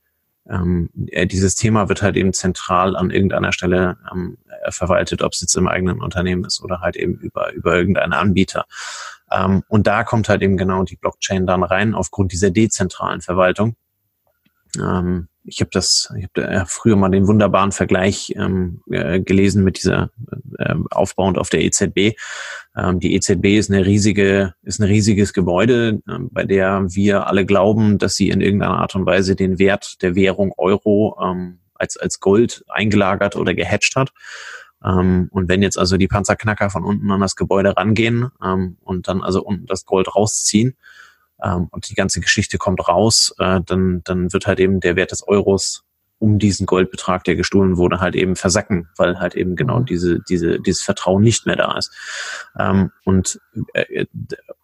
ähm, 0.49 0.89
äh, 1.07 1.25
dieses 1.25 1.55
Thema 1.55 1.89
wird 1.89 2.01
halt 2.01 2.15
eben 2.15 2.33
zentral 2.33 2.95
an 2.95 3.09
irgendeiner 3.09 3.51
Stelle 3.51 3.97
ähm, 4.11 4.37
äh, 4.63 4.71
verwaltet, 4.71 5.21
ob 5.23 5.33
es 5.33 5.41
jetzt 5.41 5.55
im 5.55 5.67
eigenen 5.67 6.01
Unternehmen 6.01 6.45
ist 6.45 6.61
oder 6.63 6.81
halt 6.81 6.95
eben 6.95 7.15
über, 7.15 7.51
über 7.53 7.75
irgendeinen 7.75 8.13
Anbieter. 8.13 8.65
Ähm, 9.31 9.63
und 9.67 9.87
da 9.87 10.03
kommt 10.03 10.29
halt 10.29 10.41
eben 10.41 10.57
genau 10.57 10.83
die 10.83 10.97
Blockchain 10.97 11.47
dann 11.47 11.63
rein 11.63 11.95
aufgrund 11.95 12.31
dieser 12.31 12.51
dezentralen 12.51 13.21
Verwaltung. 13.21 13.75
Ähm, 14.77 15.27
ich 15.43 15.59
habe 15.61 15.69
das, 15.71 16.11
ich 16.17 16.25
habe 16.25 16.47
äh, 16.47 16.65
früher 16.67 16.95
mal 16.95 17.09
den 17.09 17.27
wunderbaren 17.27 17.71
Vergleich 17.71 18.33
ähm, 18.35 18.81
äh, 18.89 19.19
gelesen 19.19 19.63
mit 19.63 19.77
dieser 19.77 20.09
äh, 20.57 20.75
aufbauend 20.91 21.37
auf 21.37 21.49
der 21.49 21.63
EZB. 21.63 22.17
Ähm, 22.75 22.99
die 22.99 23.13
EZB 23.15 23.57
ist 23.57 23.69
eine 23.69 23.85
riesige, 23.85 24.55
ist 24.63 24.79
ein 24.79 24.87
riesiges 24.87 25.33
Gebäude, 25.33 26.01
äh, 26.07 26.17
bei 26.31 26.43
der 26.45 26.85
wir 26.89 27.27
alle 27.27 27.45
glauben, 27.45 27.97
dass 27.97 28.15
sie 28.15 28.29
in 28.29 28.41
irgendeiner 28.41 28.79
Art 28.79 28.95
und 28.95 29.05
Weise 29.05 29.35
den 29.35 29.59
Wert 29.59 30.01
der 30.01 30.15
Währung 30.15 30.53
Euro 30.57 31.17
ähm, 31.23 31.59
als 31.75 31.97
als 31.97 32.19
Gold 32.19 32.63
eingelagert 32.67 33.35
oder 33.35 33.53
gehatcht 33.53 33.95
hat. 33.95 34.11
Ähm, 34.83 35.29
und 35.31 35.47
wenn 35.47 35.61
jetzt 35.61 35.77
also 35.77 35.97
die 35.97 36.07
Panzerknacker 36.07 36.69
von 36.69 36.83
unten 36.83 37.11
an 37.11 37.21
das 37.21 37.35
Gebäude 37.35 37.77
rangehen 37.77 38.31
ähm, 38.43 38.77
und 38.81 39.07
dann 39.07 39.21
also 39.21 39.43
unten 39.43 39.65
das 39.67 39.85
Gold 39.85 40.15
rausziehen, 40.15 40.75
ähm, 41.45 41.67
und 41.71 41.89
die 41.89 41.95
ganze 41.95 42.19
Geschichte 42.19 42.57
kommt 42.57 42.87
raus, 42.87 43.33
äh, 43.39 43.61
dann, 43.65 44.01
dann 44.03 44.33
wird 44.33 44.47
halt 44.47 44.59
eben 44.59 44.79
der 44.79 44.95
Wert 44.95 45.11
des 45.11 45.27
Euros 45.27 45.83
um 46.17 46.39
diesen 46.39 46.65
Goldbetrag, 46.65 47.23
der 47.25 47.35
gestohlen 47.35 47.77
wurde, 47.77 47.99
halt 47.99 48.15
eben 48.15 48.35
versacken, 48.35 48.87
weil 48.95 49.19
halt 49.19 49.35
eben 49.35 49.55
genau 49.55 49.81
mhm. 49.81 49.85
diese, 49.85 50.19
diese, 50.21 50.59
dieses 50.59 50.81
Vertrauen 50.81 51.21
nicht 51.21 51.45
mehr 51.45 51.57
da 51.57 51.77
ist. 51.77 51.91
Ähm, 52.57 52.91
und 53.03 53.39
äh, 53.73 54.05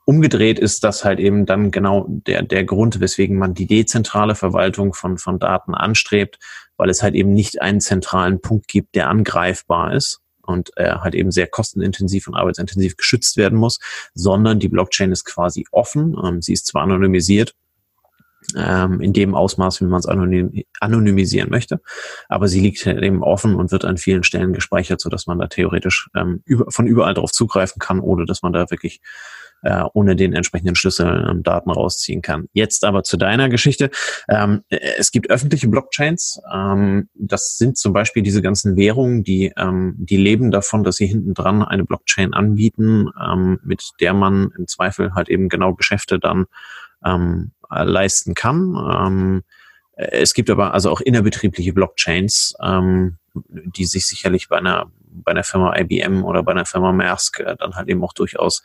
umgedreht 0.05 0.59
ist 0.59 0.83
das 0.83 1.03
halt 1.03 1.19
eben 1.19 1.45
dann 1.45 1.71
genau 1.71 2.05
der, 2.07 2.41
der 2.41 2.63
Grund, 2.63 2.99
weswegen 2.99 3.37
man 3.37 3.53
die 3.53 3.67
dezentrale 3.67 4.35
Verwaltung 4.35 4.93
von, 4.93 5.17
von 5.17 5.39
Daten 5.39 5.75
anstrebt, 5.75 6.39
weil 6.77 6.89
es 6.89 7.03
halt 7.03 7.15
eben 7.15 7.33
nicht 7.33 7.61
einen 7.61 7.81
zentralen 7.81 8.41
Punkt 8.41 8.67
gibt, 8.67 8.95
der 8.95 9.09
angreifbar 9.09 9.93
ist, 9.93 10.20
und 10.43 10.71
äh, 10.77 10.91
halt 10.95 11.15
eben 11.15 11.31
sehr 11.31 11.47
kostenintensiv 11.47 12.27
und 12.27 12.35
arbeitsintensiv 12.35 12.97
geschützt 12.97 13.37
werden 13.37 13.57
muss, 13.57 13.79
sondern 14.13 14.59
die 14.59 14.69
Blockchain 14.69 15.11
ist 15.11 15.25
quasi 15.25 15.65
offen. 15.71 16.15
Ähm, 16.23 16.41
sie 16.41 16.53
ist 16.53 16.67
zwar 16.67 16.83
anonymisiert, 16.83 17.55
ähm, 18.55 19.01
in 19.01 19.13
dem 19.13 19.35
Ausmaß, 19.35 19.81
wie 19.81 19.85
man 19.85 19.99
es 19.99 20.05
anonym, 20.05 20.63
anonymisieren 20.79 21.49
möchte. 21.49 21.81
Aber 22.27 22.47
sie 22.47 22.59
liegt 22.59 22.85
halt 22.85 23.03
eben 23.03 23.23
offen 23.23 23.55
und 23.55 23.71
wird 23.71 23.85
an 23.85 23.97
vielen 23.97 24.23
Stellen 24.23 24.53
gespeichert, 24.53 24.99
so 24.99 25.09
dass 25.09 25.27
man 25.27 25.39
da 25.39 25.47
theoretisch 25.47 26.09
ähm, 26.15 26.41
über, 26.45 26.65
von 26.69 26.87
überall 26.87 27.13
drauf 27.13 27.31
zugreifen 27.31 27.79
kann, 27.79 27.99
ohne 27.99 28.25
dass 28.25 28.41
man 28.41 28.53
da 28.53 28.69
wirklich 28.69 29.01
äh, 29.61 29.83
ohne 29.93 30.15
den 30.15 30.33
entsprechenden 30.33 30.75
Schlüssel 30.75 31.27
ähm, 31.29 31.43
Daten 31.43 31.71
rausziehen 31.71 32.21
kann. 32.21 32.47
Jetzt 32.53 32.83
aber 32.83 33.03
zu 33.03 33.17
deiner 33.17 33.49
Geschichte. 33.49 33.89
Ähm, 34.29 34.63
es 34.69 35.11
gibt 35.11 35.29
öffentliche 35.29 35.67
Blockchains. 35.67 36.41
Ähm, 36.51 37.09
das 37.13 37.57
sind 37.57 37.77
zum 37.77 37.93
Beispiel 37.93 38.23
diese 38.23 38.41
ganzen 38.41 38.75
Währungen, 38.75 39.23
die, 39.23 39.53
ähm, 39.57 39.95
die 39.97 40.17
leben 40.17 40.51
davon, 40.51 40.83
dass 40.83 40.97
sie 40.97 41.07
hinten 41.07 41.33
dran 41.33 41.63
eine 41.63 41.85
Blockchain 41.85 42.33
anbieten, 42.33 43.09
ähm, 43.21 43.59
mit 43.63 43.91
der 43.99 44.13
man 44.13 44.51
im 44.57 44.67
Zweifel 44.67 45.13
halt 45.13 45.29
eben 45.29 45.49
genau 45.49 45.73
Geschäfte 45.73 46.19
dann 46.19 46.45
ähm, 47.05 47.51
leisten 47.69 48.33
kann. 48.33 48.75
Ähm, 48.75 49.43
es 49.95 50.33
gibt 50.33 50.49
aber 50.49 50.73
also 50.73 50.89
auch 50.89 51.01
innerbetriebliche 51.01 51.73
Blockchains, 51.73 52.55
ähm, 52.61 53.17
die 53.33 53.85
sich 53.85 54.07
sicherlich 54.07 54.49
bei 54.49 54.57
einer, 54.57 54.91
bei 54.99 55.31
einer 55.31 55.43
Firma 55.43 55.77
IBM 55.77 56.23
oder 56.23 56.43
bei 56.43 56.51
einer 56.51 56.65
Firma 56.65 56.91
Maersk 56.91 57.39
äh, 57.39 57.55
dann 57.57 57.75
halt 57.75 57.89
eben 57.89 58.03
auch 58.03 58.13
durchaus 58.13 58.63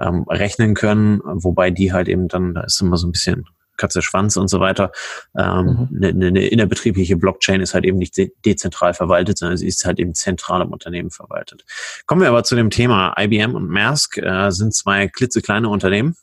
ähm, 0.00 0.24
rechnen 0.28 0.74
können, 0.74 1.20
wobei 1.24 1.70
die 1.70 1.92
halt 1.92 2.08
eben 2.08 2.28
dann, 2.28 2.54
da 2.54 2.62
ist 2.62 2.80
immer 2.80 2.96
so 2.96 3.06
ein 3.06 3.12
bisschen 3.12 3.46
Katze 3.76 4.02
Schwanz 4.02 4.36
und 4.36 4.48
so 4.48 4.60
weiter. 4.60 4.90
Ähm, 5.38 5.88
mhm. 5.90 6.02
eine, 6.02 6.26
eine 6.26 6.46
innerbetriebliche 6.46 7.16
Blockchain 7.16 7.60
ist 7.60 7.74
halt 7.74 7.84
eben 7.84 7.98
nicht 7.98 8.16
de 8.16 8.32
dezentral 8.44 8.94
verwaltet, 8.94 9.38
sondern 9.38 9.56
sie 9.56 9.66
ist 9.66 9.84
halt 9.84 9.98
eben 9.98 10.14
zentral 10.14 10.62
im 10.62 10.72
Unternehmen 10.72 11.10
verwaltet. 11.10 11.64
Kommen 12.06 12.22
wir 12.22 12.28
aber 12.28 12.44
zu 12.44 12.56
dem 12.56 12.70
Thema. 12.70 13.14
IBM 13.18 13.54
und 13.54 13.68
Maersk 13.68 14.18
äh, 14.18 14.50
sind 14.50 14.74
zwei 14.74 15.08
klitzekleine 15.08 15.68
Unternehmen, 15.68 16.16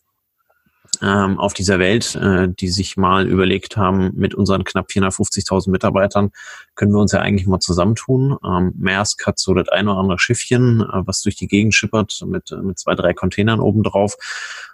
ähm, 1.01 1.39
auf 1.39 1.53
dieser 1.53 1.79
Welt, 1.79 2.15
äh, 2.15 2.47
die 2.49 2.69
sich 2.69 2.97
mal 2.97 3.27
überlegt 3.27 3.77
haben, 3.77 4.11
mit 4.15 4.35
unseren 4.35 4.63
knapp 4.63 4.87
450.000 4.89 5.69
Mitarbeitern 5.69 6.31
können 6.75 6.93
wir 6.93 6.99
uns 6.99 7.11
ja 7.11 7.19
eigentlich 7.19 7.47
mal 7.47 7.59
zusammentun. 7.59 8.37
Ähm, 8.45 8.73
Maersk 8.77 9.25
hat 9.25 9.39
so 9.39 9.53
das 9.53 9.69
ein 9.69 9.87
oder 9.87 9.99
andere 9.99 10.19
Schiffchen, 10.19 10.81
äh, 10.81 11.01
was 11.05 11.21
durch 11.21 11.35
die 11.35 11.47
Gegend 11.47 11.73
schippert 11.73 12.23
mit, 12.25 12.55
mit 12.63 12.79
zwei, 12.79 12.95
drei 12.95 13.13
Containern 13.13 13.59
obendrauf. 13.59 14.15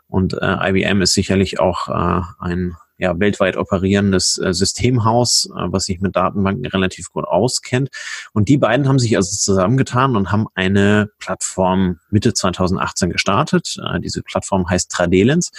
Und 0.08 0.34
äh, 0.34 0.70
IBM 0.70 1.02
ist 1.02 1.14
sicherlich 1.14 1.60
auch 1.60 1.88
äh, 1.88 2.22
ein 2.40 2.76
ja, 3.00 3.20
weltweit 3.20 3.58
operierendes 3.58 4.38
äh, 4.38 4.54
Systemhaus, 4.54 5.50
äh, 5.56 5.68
was 5.72 5.86
sich 5.86 6.02
mit 6.02 6.16
Datenbanken 6.16 6.66
relativ 6.68 7.10
gut 7.10 7.26
auskennt. 7.26 7.90
Und 8.34 8.50
die 8.50 8.58
beiden 8.58 8.88
haben 8.88 9.00
sich 9.00 9.16
also 9.16 9.36
zusammengetan 9.36 10.16
und 10.16 10.32
haben 10.32 10.48
eine 10.54 11.10
Plattform 11.18 12.00
Mitte 12.12 12.34
2018 12.34 13.10
gestartet. 13.10 13.78
Äh, 13.84 14.02
diese 14.02 14.22
Plattform 14.22 14.70
heißt 14.70 14.92
Tradelens. 14.92 15.52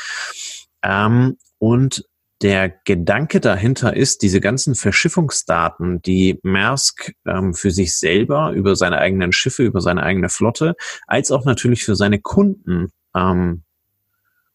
Ähm, 0.82 1.36
und 1.58 2.04
der 2.42 2.70
Gedanke 2.70 3.40
dahinter 3.40 3.94
ist, 3.94 4.22
diese 4.22 4.40
ganzen 4.40 4.74
Verschiffungsdaten, 4.74 6.00
die 6.00 6.38
Maersk 6.42 7.12
ähm, 7.26 7.52
für 7.52 7.70
sich 7.70 7.98
selber 7.98 8.52
über 8.52 8.76
seine 8.76 8.98
eigenen 8.98 9.32
Schiffe, 9.32 9.62
über 9.62 9.80
seine 9.80 10.02
eigene 10.02 10.30
Flotte, 10.30 10.74
als 11.06 11.30
auch 11.30 11.44
natürlich 11.44 11.84
für 11.84 11.96
seine 11.96 12.18
Kunden 12.18 12.92
ähm, 13.14 13.62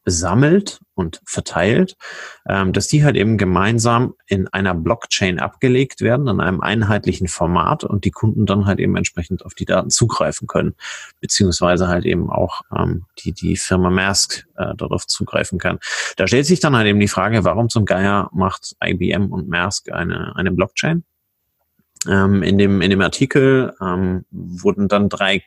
sammelt 0.05 0.79
und 0.93 1.21
verteilt, 1.25 1.97
ähm, 2.47 2.73
dass 2.73 2.87
die 2.87 3.03
halt 3.03 3.15
eben 3.15 3.37
gemeinsam 3.37 4.13
in 4.27 4.47
einer 4.47 4.73
Blockchain 4.73 5.39
abgelegt 5.39 6.01
werden, 6.01 6.27
in 6.27 6.39
einem 6.39 6.61
einheitlichen 6.61 7.27
Format 7.27 7.83
und 7.83 8.05
die 8.05 8.11
Kunden 8.11 8.45
dann 8.45 8.65
halt 8.65 8.79
eben 8.79 8.95
entsprechend 8.95 9.45
auf 9.45 9.53
die 9.55 9.65
Daten 9.65 9.89
zugreifen 9.89 10.47
können, 10.47 10.75
beziehungsweise 11.19 11.87
halt 11.87 12.05
eben 12.05 12.29
auch 12.29 12.61
ähm, 12.75 13.05
die, 13.19 13.33
die 13.33 13.57
Firma 13.57 13.89
Maersk 13.89 14.45
äh, 14.55 14.75
darauf 14.75 15.07
zugreifen 15.07 15.59
kann. 15.59 15.79
Da 16.17 16.27
stellt 16.27 16.45
sich 16.45 16.59
dann 16.59 16.75
halt 16.75 16.87
eben 16.87 16.99
die 16.99 17.07
Frage, 17.07 17.43
warum 17.43 17.69
zum 17.69 17.85
Geier 17.85 18.29
macht 18.33 18.75
IBM 18.83 19.31
und 19.31 19.49
Maersk 19.49 19.91
eine, 19.91 20.35
eine 20.35 20.51
Blockchain? 20.51 21.03
Ähm, 22.07 22.43
in, 22.43 22.57
dem, 22.57 22.81
in 22.81 22.89
dem 22.89 23.01
Artikel 23.01 23.73
ähm, 23.81 24.25
wurden 24.31 24.87
dann 24.87 25.09
drei, 25.09 25.43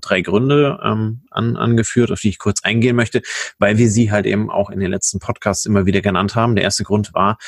drei 0.00 0.20
Gründe 0.20 0.78
ähm, 0.82 1.22
an, 1.30 1.56
angeführt, 1.56 2.12
auf 2.12 2.20
die 2.20 2.28
ich 2.28 2.38
kurz 2.38 2.62
eingehen 2.62 2.96
möchte, 2.96 3.22
weil 3.58 3.78
wir 3.78 3.90
sie 3.90 4.10
halt 4.10 4.26
eben 4.26 4.50
auch 4.50 4.70
in 4.70 4.80
den 4.80 4.90
letzten 4.90 5.18
Podcasts 5.18 5.66
immer 5.66 5.86
wieder 5.86 6.00
genannt 6.00 6.34
haben. 6.34 6.54
Der 6.54 6.64
erste 6.64 6.84
Grund 6.84 7.14
war, 7.14 7.38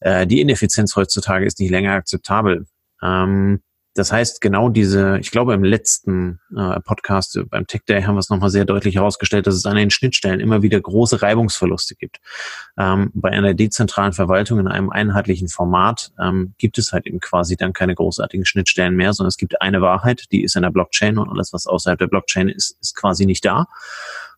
äh, 0.00 0.26
die 0.26 0.40
Ineffizienz 0.40 0.96
heutzutage 0.96 1.46
ist 1.46 1.60
nicht 1.60 1.70
länger 1.70 1.92
akzeptabel. 1.92 2.66
Ähm, 3.02 3.60
das 3.94 4.12
heißt, 4.12 4.40
genau 4.40 4.68
diese, 4.68 5.18
ich 5.18 5.30
glaube, 5.30 5.54
im 5.54 5.64
letzten 5.64 6.40
äh, 6.56 6.80
Podcast 6.80 7.36
äh, 7.36 7.44
beim 7.44 7.66
Tech 7.66 7.82
Day 7.88 8.02
haben 8.02 8.14
wir 8.14 8.20
es 8.20 8.30
nochmal 8.30 8.50
sehr 8.50 8.64
deutlich 8.64 8.96
herausgestellt, 8.96 9.46
dass 9.46 9.54
es 9.54 9.66
an 9.66 9.76
den 9.76 9.90
Schnittstellen 9.90 10.40
immer 10.40 10.62
wieder 10.62 10.80
große 10.80 11.20
Reibungsverluste 11.20 11.96
gibt. 11.96 12.20
Ähm, 12.78 13.10
bei 13.14 13.30
einer 13.30 13.54
dezentralen 13.54 14.12
Verwaltung 14.12 14.60
in 14.60 14.68
einem 14.68 14.90
einheitlichen 14.90 15.48
Format 15.48 16.12
ähm, 16.20 16.54
gibt 16.58 16.78
es 16.78 16.92
halt 16.92 17.06
eben 17.06 17.20
quasi 17.20 17.56
dann 17.56 17.72
keine 17.72 17.94
großartigen 17.94 18.46
Schnittstellen 18.46 18.94
mehr, 18.94 19.12
sondern 19.12 19.28
es 19.28 19.36
gibt 19.36 19.60
eine 19.60 19.80
Wahrheit, 19.80 20.26
die 20.30 20.44
ist 20.44 20.54
in 20.54 20.62
der 20.62 20.70
Blockchain 20.70 21.18
und 21.18 21.28
alles, 21.28 21.52
was 21.52 21.66
außerhalb 21.66 21.98
der 21.98 22.06
Blockchain 22.06 22.48
ist, 22.48 22.78
ist 22.80 22.94
quasi 22.94 23.26
nicht 23.26 23.44
da. 23.44 23.66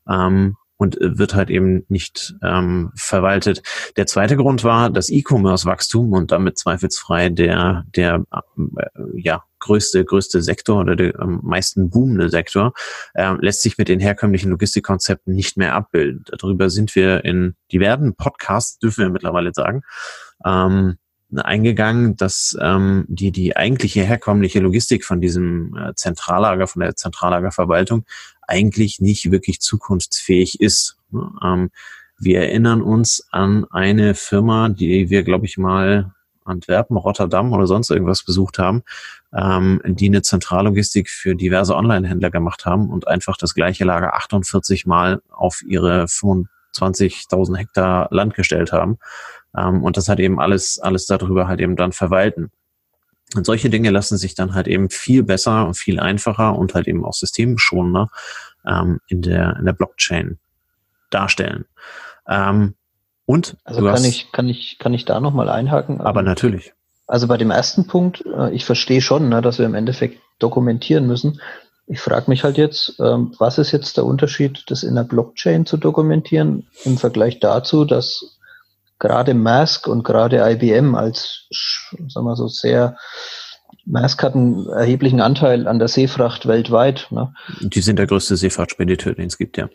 Ähm, 0.09 0.57
und 0.81 0.99
äh, 0.99 1.19
wird 1.19 1.35
halt 1.35 1.51
eben 1.51 1.85
nicht 1.89 2.35
ähm, 2.43 2.91
verwaltet. 2.95 3.63
Der 3.97 4.07
zweite 4.07 4.37
Grund 4.37 4.65
war 4.65 4.89
das 4.89 5.11
E-Commerce-Wachstum 5.11 6.13
und 6.15 6.33
damit 6.33 6.59
zweifelsfrei 6.59 7.29
der 7.29 7.85
der 7.95 8.25
äh, 8.33 8.87
ja 9.15 9.45
größte 9.59 10.07
größte 10.07 10.41
Sektor 10.41 10.81
oder 10.81 10.97
der 10.97 11.21
am 11.21 11.41
meisten 11.43 11.91
boomende 11.91 12.31
Sektor 12.31 12.73
äh, 13.13 13.35
lässt 13.41 13.61
sich 13.61 13.77
mit 13.77 13.89
den 13.89 14.01
herkömmlichen 14.01 14.51
Logistikkonzepten 14.51 15.35
nicht 15.35 15.59
mehr 15.59 15.75
abbilden. 15.75 16.25
Darüber 16.39 16.71
sind 16.71 16.95
wir 16.97 17.27
in 17.27 17.57
diversen 17.71 18.15
Podcasts 18.15 18.79
dürfen 18.79 19.05
wir 19.05 19.11
mittlerweile 19.11 19.53
sagen. 19.53 19.83
Ähm, 20.47 20.97
eingegangen, 21.37 22.17
dass 22.17 22.57
ähm, 22.61 23.05
die, 23.09 23.31
die 23.31 23.57
eigentliche 23.57 24.03
herkömmliche 24.03 24.61
Logistik 24.61 25.05
von 25.05 25.21
diesem 25.21 25.77
äh, 25.77 25.95
Zentrallager, 25.95 26.67
von 26.67 26.81
der 26.81 26.97
Zentrallagerverwaltung 26.97 28.05
eigentlich 28.51 29.01
nicht 29.01 29.31
wirklich 29.31 29.61
zukunftsfähig 29.61 30.61
ist. 30.61 30.97
Ne? 31.11 31.31
Ähm, 31.43 31.71
wir 32.19 32.41
erinnern 32.41 32.83
uns 32.83 33.27
an 33.31 33.65
eine 33.71 34.15
Firma, 34.15 34.69
die 34.69 35.09
wir, 35.09 35.23
glaube 35.23 35.47
ich, 35.47 35.57
mal 35.57 36.13
Antwerpen, 36.45 36.97
Rotterdam 36.97 37.53
oder 37.53 37.67
sonst 37.67 37.91
irgendwas 37.91 38.25
besucht 38.25 38.59
haben, 38.59 38.83
ähm, 39.35 39.81
die 39.85 40.09
eine 40.09 40.23
Zentrallogistik 40.23 41.09
für 41.09 41.35
diverse 41.35 41.75
Online-Händler 41.75 42.31
gemacht 42.31 42.67
haben 42.67 42.91
und 42.91 43.09
einfach 43.09 43.37
das 43.37 43.55
gleiche 43.55 43.85
Lager 43.85 44.15
48 44.15 44.85
Mal 44.87 45.23
auf 45.31 45.63
ihre 45.67 46.05
25.000 46.05 47.57
Hektar 47.57 48.09
Land 48.11 48.35
gestellt 48.35 48.73
haben. 48.73 48.99
Ähm, 49.57 49.83
und 49.83 49.97
das 49.97 50.09
hat 50.09 50.21
eben 50.21 50.41
alles, 50.41 50.79
alles 50.79 51.07
darüber 51.07 51.49
halt 51.49 51.61
eben 51.61 51.77
dann 51.77 51.93
verwalten. 51.93 52.51
Und 53.37 53.47
solche 53.47 53.71
Dinge 53.71 53.91
lassen 53.91 54.19
sich 54.19 54.35
dann 54.35 54.55
halt 54.55 54.67
eben 54.67 54.91
viel 54.91 55.23
besser 55.23 55.67
und 55.67 55.75
viel 55.75 56.01
einfacher 56.01 56.57
und 56.57 56.75
halt 56.75 56.89
eben 56.89 57.05
auch 57.05 57.15
systemschonender 57.15 58.09
ähm, 58.67 59.01
in, 59.07 59.23
der, 59.23 59.57
in 59.59 59.67
der 59.67 59.73
Blockchain 59.73 60.39
darstellen. 61.11 61.65
Ähm, 62.27 62.75
und 63.27 63.57
also 63.65 63.83
kann 63.83 63.93
hast, 63.93 64.07
ich, 64.07 64.33
kann 64.33 64.49
ich, 64.49 64.79
kann 64.79 64.95
ich 64.95 65.05
da 65.05 65.21
nochmal 65.21 65.49
einhaken? 65.49 66.01
Aber 66.01 66.23
natürlich. 66.23 66.73
Also 67.07 67.29
bei 67.29 67.37
dem 67.37 67.51
ersten 67.51 67.87
Punkt, 67.87 68.25
äh, 68.27 68.51
ich 68.53 68.65
verstehe 68.65 69.01
schon, 69.01 69.29
ne, 69.29 69.43
dass 69.43 69.59
wir 69.59 69.67
im 69.67 69.75
Endeffekt 69.75 70.21
dokumentieren 70.39 71.07
müssen. 71.07 71.41
Ich 71.87 72.01
frage 72.01 72.31
mich 72.31 72.45
halt 72.45 72.57
jetzt, 72.57 73.01
ähm, 73.01 73.35
was 73.39 73.59
ist 73.59 73.73
jetzt 73.73 73.97
der 73.97 74.05
Unterschied, 74.05 74.65
das 74.69 74.83
in 74.83 74.95
der 74.95 75.05
Blockchain 75.05 75.67
zu 75.67 75.77
dokumentieren 75.77 76.69
im 76.85 76.99
Vergleich 76.99 77.41
dazu, 77.41 77.85
dass 77.85 78.39
gerade 79.01 79.35
Mask 79.35 79.89
und 79.89 80.05
gerade 80.05 80.49
IBM 80.49 80.95
als, 80.95 81.49
sagen 82.09 82.27
wir 82.27 82.37
so, 82.37 82.47
sehr 82.47 82.97
Maersk 83.87 84.23
hat 84.23 84.35
einen 84.35 84.69
erheblichen 84.69 85.21
Anteil 85.21 85.67
an 85.67 85.79
der 85.79 85.89
Seefracht 85.89 86.47
weltweit. 86.47 87.09
Ne? 87.11 87.33
Die 87.61 87.81
sind 87.81 87.99
der 87.99 88.07
größte 88.07 88.37
Seefahrtspediteur, 88.37 89.15
den 89.15 89.27
es 89.27 89.39
gibt, 89.39 89.57
ja. 89.57 89.69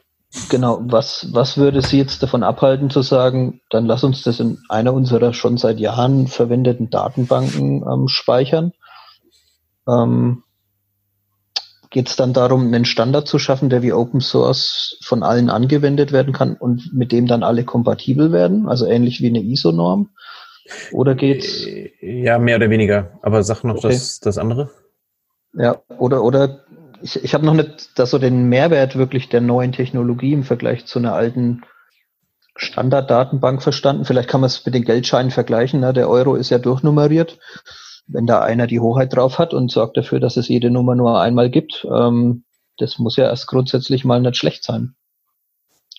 Genau, 0.50 0.80
was, 0.84 1.30
was 1.32 1.58
würde 1.58 1.82
Sie 1.82 1.98
jetzt 1.98 2.22
davon 2.22 2.44
abhalten 2.44 2.90
zu 2.90 3.02
sagen, 3.02 3.62
dann 3.70 3.86
lass 3.86 4.04
uns 4.04 4.24
das 4.24 4.40
in 4.40 4.60
einer 4.70 4.94
unserer 4.94 5.34
schon 5.34 5.58
seit 5.58 5.80
Jahren 5.80 6.28
verwendeten 6.28 6.90
Datenbanken 6.90 7.84
ähm, 7.90 8.08
speichern? 8.08 8.74
Ähm, 9.88 10.44
Geht 11.96 12.10
es 12.10 12.18
dann 12.18 12.34
darum, 12.34 12.68
einen 12.68 12.84
Standard 12.84 13.26
zu 13.26 13.40
schaffen, 13.40 13.70
der 13.70 13.82
wie 13.82 13.94
Open 13.94 14.20
Source 14.20 14.98
von 15.02 15.24
allen 15.24 15.50
angewendet 15.50 16.12
werden 16.12 16.34
kann 16.34 16.58
und 16.58 16.94
mit 16.94 17.14
dem 17.14 17.26
dann 17.26 17.42
alle 17.42 17.64
kompatibel 17.64 18.34
werden, 18.34 18.68
also 18.68 18.86
ähnlich 18.86 19.22
wie 19.22 19.30
eine 19.30 19.40
ISO-Norm? 19.40 20.10
Oder 20.92 21.16
geht's? 21.16 21.66
Ja, 22.02 22.38
mehr 22.38 22.58
oder 22.58 22.70
weniger. 22.70 23.18
Aber 23.22 23.44
sag 23.44 23.64
noch 23.64 23.78
okay. 23.78 23.94
das, 23.94 24.20
das 24.20 24.38
andere. 24.38 24.72
Ja, 25.54 25.78
oder, 25.98 26.22
oder 26.26 26.66
ich, 27.02 27.24
ich 27.24 27.34
habe 27.34 27.46
noch 27.46 27.54
nicht 27.54 27.98
das 27.98 28.12
so 28.12 28.18
den 28.18 28.50
Mehrwert 28.50 28.98
wirklich 28.98 29.30
der 29.30 29.40
neuen 29.40 29.72
Technologie 29.72 30.34
im 30.34 30.44
Vergleich 30.44 30.86
zu 30.86 31.00
einer 31.00 31.14
alten 31.14 31.62
Standarddatenbank 32.58 33.64
verstanden. 33.64 34.04
Vielleicht 34.04 34.28
kann 34.28 34.42
man 34.42 34.50
es 34.50 34.66
mit 34.66 34.76
den 34.76 34.84
Geldscheinen 34.84 35.32
vergleichen. 35.32 35.80
Ne? 35.80 35.94
Der 35.94 36.10
Euro 36.10 36.36
ist 36.36 36.50
ja 36.50 36.58
durchnummeriert 36.58 37.40
wenn 38.08 38.28
da 38.28 38.42
einer 38.42 38.68
die 38.68 38.80
Hoheit 38.80 39.16
drauf 39.16 39.40
hat 39.40 39.54
und 39.54 39.72
sorgt 39.72 39.98
dafür, 39.98 40.20
dass 40.20 40.38
es 40.38 40.48
jede 40.48 40.70
Nummer 40.70 40.96
nur 40.96 41.20
einmal 41.20 41.50
gibt, 41.50 41.86
ähm, 41.92 42.44
das 42.78 43.00
muss 43.00 43.16
ja 43.16 43.26
erst 43.26 43.48
grundsätzlich 43.48 44.06
mal 44.06 44.22
nicht 44.22 44.38
schlecht 44.38 44.64
sein. 44.64 44.96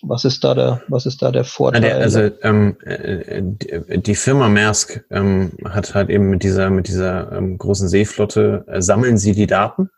Was 0.03 0.25
ist 0.25 0.43
da 0.43 0.53
der, 0.53 0.83
was 0.89 1.07
ist 1.07 1.23
da 1.23 1.31
der 1.31 1.43
Vorteil? 1.43 1.91
Also 1.91 2.29
ähm, 2.43 2.77
äh, 2.81 3.97
die 3.99 4.15
Firma 4.15 4.47
Maersk 4.47 5.03
ähm, 5.09 5.53
hat 5.65 5.95
halt 5.95 6.09
eben 6.09 6.29
mit 6.29 6.43
dieser 6.43 6.69
mit 6.69 6.87
dieser 6.87 7.31
ähm, 7.31 7.57
großen 7.57 7.89
Seeflotte 7.89 8.63
äh, 8.67 8.81
sammeln 8.81 9.17
sie 9.17 9.33
die 9.33 9.47
Daten 9.47 9.89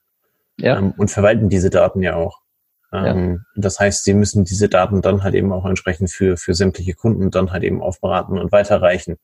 ja. 0.57 0.77
ähm, 0.77 0.93
und 0.95 1.11
verwalten 1.11 1.49
diese 1.49 1.69
Daten 1.69 2.01
ja 2.01 2.15
auch. 2.15 2.39
Ähm, 2.93 3.43
ja. 3.55 3.61
Das 3.61 3.79
heißt, 3.79 4.05
sie 4.05 4.13
müssen 4.13 4.45
diese 4.45 4.69
Daten 4.69 5.01
dann 5.01 5.23
halt 5.23 5.35
eben 5.35 5.51
auch 5.51 5.65
entsprechend 5.65 6.09
für, 6.11 6.37
für 6.37 6.53
sämtliche 6.53 6.93
Kunden 6.93 7.29
dann 7.29 7.51
halt 7.51 7.63
eben 7.63 7.81
aufberaten 7.81 8.39
und 8.39 8.53
weiterreichen. 8.53 9.17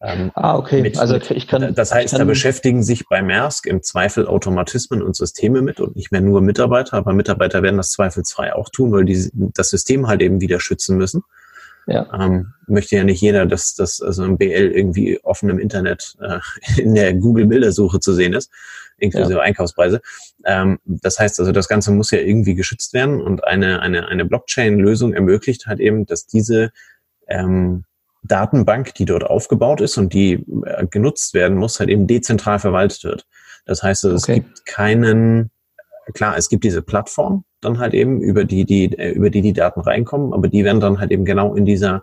Ähm, 0.00 0.30
ah, 0.34 0.56
okay. 0.56 0.82
Mit, 0.82 0.98
also 0.98 1.16
ich 1.16 1.48
kann. 1.48 1.74
Das 1.74 1.92
heißt, 1.92 2.10
kann, 2.10 2.18
da 2.18 2.24
beschäftigen 2.26 2.82
sich 2.82 3.08
bei 3.08 3.22
Maersk 3.22 3.66
im 3.66 3.82
Zweifel 3.82 4.26
Automatismen 4.26 5.02
und 5.02 5.16
Systeme 5.16 5.62
mit 5.62 5.80
und 5.80 5.96
nicht 5.96 6.12
mehr 6.12 6.20
nur 6.20 6.42
Mitarbeiter, 6.42 6.98
aber 6.98 7.14
Mitarbeiter 7.14 7.62
werden 7.62 7.78
das 7.78 7.92
zweifelsfrei 7.92 8.54
auch 8.54 8.68
tun, 8.68 8.92
weil 8.92 9.06
die 9.06 9.30
das 9.32 9.70
System 9.70 10.06
halt 10.06 10.20
eben 10.20 10.40
wieder 10.40 10.60
schützen 10.60 10.98
müssen. 10.98 11.22
Ja. 11.86 12.06
Ähm, 12.12 12.52
möchte 12.66 12.96
ja 12.96 13.04
nicht 13.04 13.20
jeder, 13.20 13.46
dass 13.46 13.74
das 13.74 14.02
also 14.02 14.24
ein 14.24 14.38
BL 14.38 14.72
irgendwie 14.72 15.20
offen 15.22 15.48
im 15.48 15.58
Internet 15.58 16.16
äh, 16.20 16.40
in 16.80 16.94
der 16.94 17.14
Google-Bildersuche 17.14 18.00
zu 18.00 18.12
sehen 18.12 18.34
ist, 18.34 18.50
inklusive 18.98 19.38
ja. 19.38 19.44
Einkaufspreise. 19.44 20.02
Ähm, 20.44 20.78
das 20.84 21.18
heißt 21.18 21.40
also, 21.40 21.52
das 21.52 21.68
Ganze 21.68 21.92
muss 21.92 22.10
ja 22.10 22.18
irgendwie 22.18 22.54
geschützt 22.54 22.92
werden 22.92 23.22
und 23.22 23.44
eine, 23.44 23.80
eine, 23.80 24.08
eine 24.08 24.24
Blockchain-Lösung 24.26 25.14
ermöglicht 25.14 25.66
halt 25.66 25.80
eben, 25.80 26.04
dass 26.04 26.26
diese 26.26 26.70
ähm, 27.28 27.84
Datenbank, 28.26 28.94
die 28.94 29.04
dort 29.04 29.24
aufgebaut 29.24 29.80
ist 29.80 29.98
und 29.98 30.12
die 30.12 30.44
äh, 30.64 30.86
genutzt 30.86 31.34
werden 31.34 31.56
muss, 31.56 31.80
halt 31.80 31.90
eben 31.90 32.06
dezentral 32.06 32.58
verwaltet 32.58 33.04
wird. 33.04 33.26
Das 33.64 33.82
heißt, 33.82 34.04
also, 34.04 34.16
okay. 34.16 34.38
es 34.38 34.44
gibt 34.44 34.66
keinen, 34.66 35.50
klar, 36.14 36.36
es 36.36 36.48
gibt 36.48 36.64
diese 36.64 36.82
Plattform 36.82 37.44
dann 37.60 37.78
halt 37.78 37.94
eben, 37.94 38.20
über 38.20 38.44
die, 38.44 38.64
die, 38.64 38.96
äh, 38.98 39.10
über 39.10 39.30
die 39.30 39.40
die 39.40 39.52
Daten 39.52 39.80
reinkommen, 39.80 40.32
aber 40.32 40.48
die 40.48 40.64
werden 40.64 40.80
dann 40.80 41.00
halt 41.00 41.10
eben 41.10 41.24
genau 41.24 41.54
in 41.54 41.64
dieser 41.64 42.02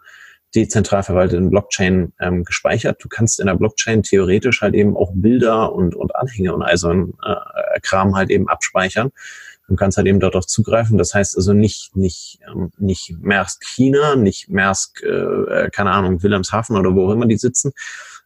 dezentral 0.56 1.02
verwalteten 1.02 1.50
Blockchain 1.50 2.14
ähm, 2.20 2.44
gespeichert. 2.44 3.04
Du 3.04 3.10
kannst 3.10 3.40
in 3.40 3.48
der 3.48 3.56
Blockchain 3.56 4.04
theoretisch 4.04 4.62
halt 4.62 4.76
eben 4.76 4.96
auch 4.96 5.12
Bilder 5.16 5.74
und, 5.74 5.96
und 5.96 6.16
Anhänge 6.16 6.54
und 6.54 6.62
also 6.62 6.92
äh, 6.92 7.80
Kram 7.82 8.16
halt 8.16 8.30
eben 8.30 8.48
abspeichern 8.48 9.12
und 9.74 9.78
kannst 9.78 9.98
halt 9.98 10.06
eben 10.06 10.20
dort 10.20 10.36
auch 10.36 10.46
zugreifen. 10.46 11.00
Das 11.00 11.16
heißt 11.16 11.36
also 11.36 11.54
nicht, 11.54 11.96
nicht, 11.96 12.38
ähm, 12.48 12.72
nicht 12.78 13.16
Maersk 13.22 13.64
China, 13.64 14.16
nicht 14.16 14.50
Maersk, 14.50 15.02
äh, 15.02 15.08
äh, 15.08 15.70
keine 15.72 15.90
Ahnung, 15.90 16.22
Wilhelmshaven 16.22 16.78
oder 16.78 16.94
wo 16.94 17.08
auch 17.08 17.14
immer 17.14 17.26
die 17.26 17.38
sitzen. 17.38 17.72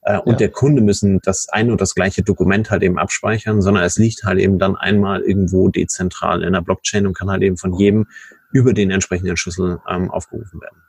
Äh, 0.01 0.20
und 0.20 0.34
ja. 0.34 0.38
der 0.39 0.51
Kunde 0.51 0.82
müssen 0.82 1.22
das 1.24 1.48
ein 1.48 1.72
und 1.72 1.80
das 1.80 1.96
gleiche 1.96 2.22
Dokument 2.22 2.70
halt 2.70 2.84
eben 2.84 3.00
abspeichern, 3.00 3.62
sondern 3.62 3.86
es 3.86 3.98
liegt 3.98 4.25
halt 4.25 4.39
eben 4.39 4.60
dann 4.60 4.75
einmal 4.75 5.22
irgendwo 5.22 5.70
dezentral 5.70 6.44
in 6.44 6.51
der 6.51 6.62
Blockchain 6.62 7.08
und 7.08 7.18
kann 7.18 7.30
halt 7.30 7.44
eben 7.44 7.56
von 7.56 7.74
jedem 7.74 8.08
über 8.51 8.74
den 8.74 8.92
entsprechenden 8.92 9.38
Schlüssel 9.38 9.80
ähm, 9.89 10.12
aufgerufen 10.12 10.60
werden. 10.60 10.82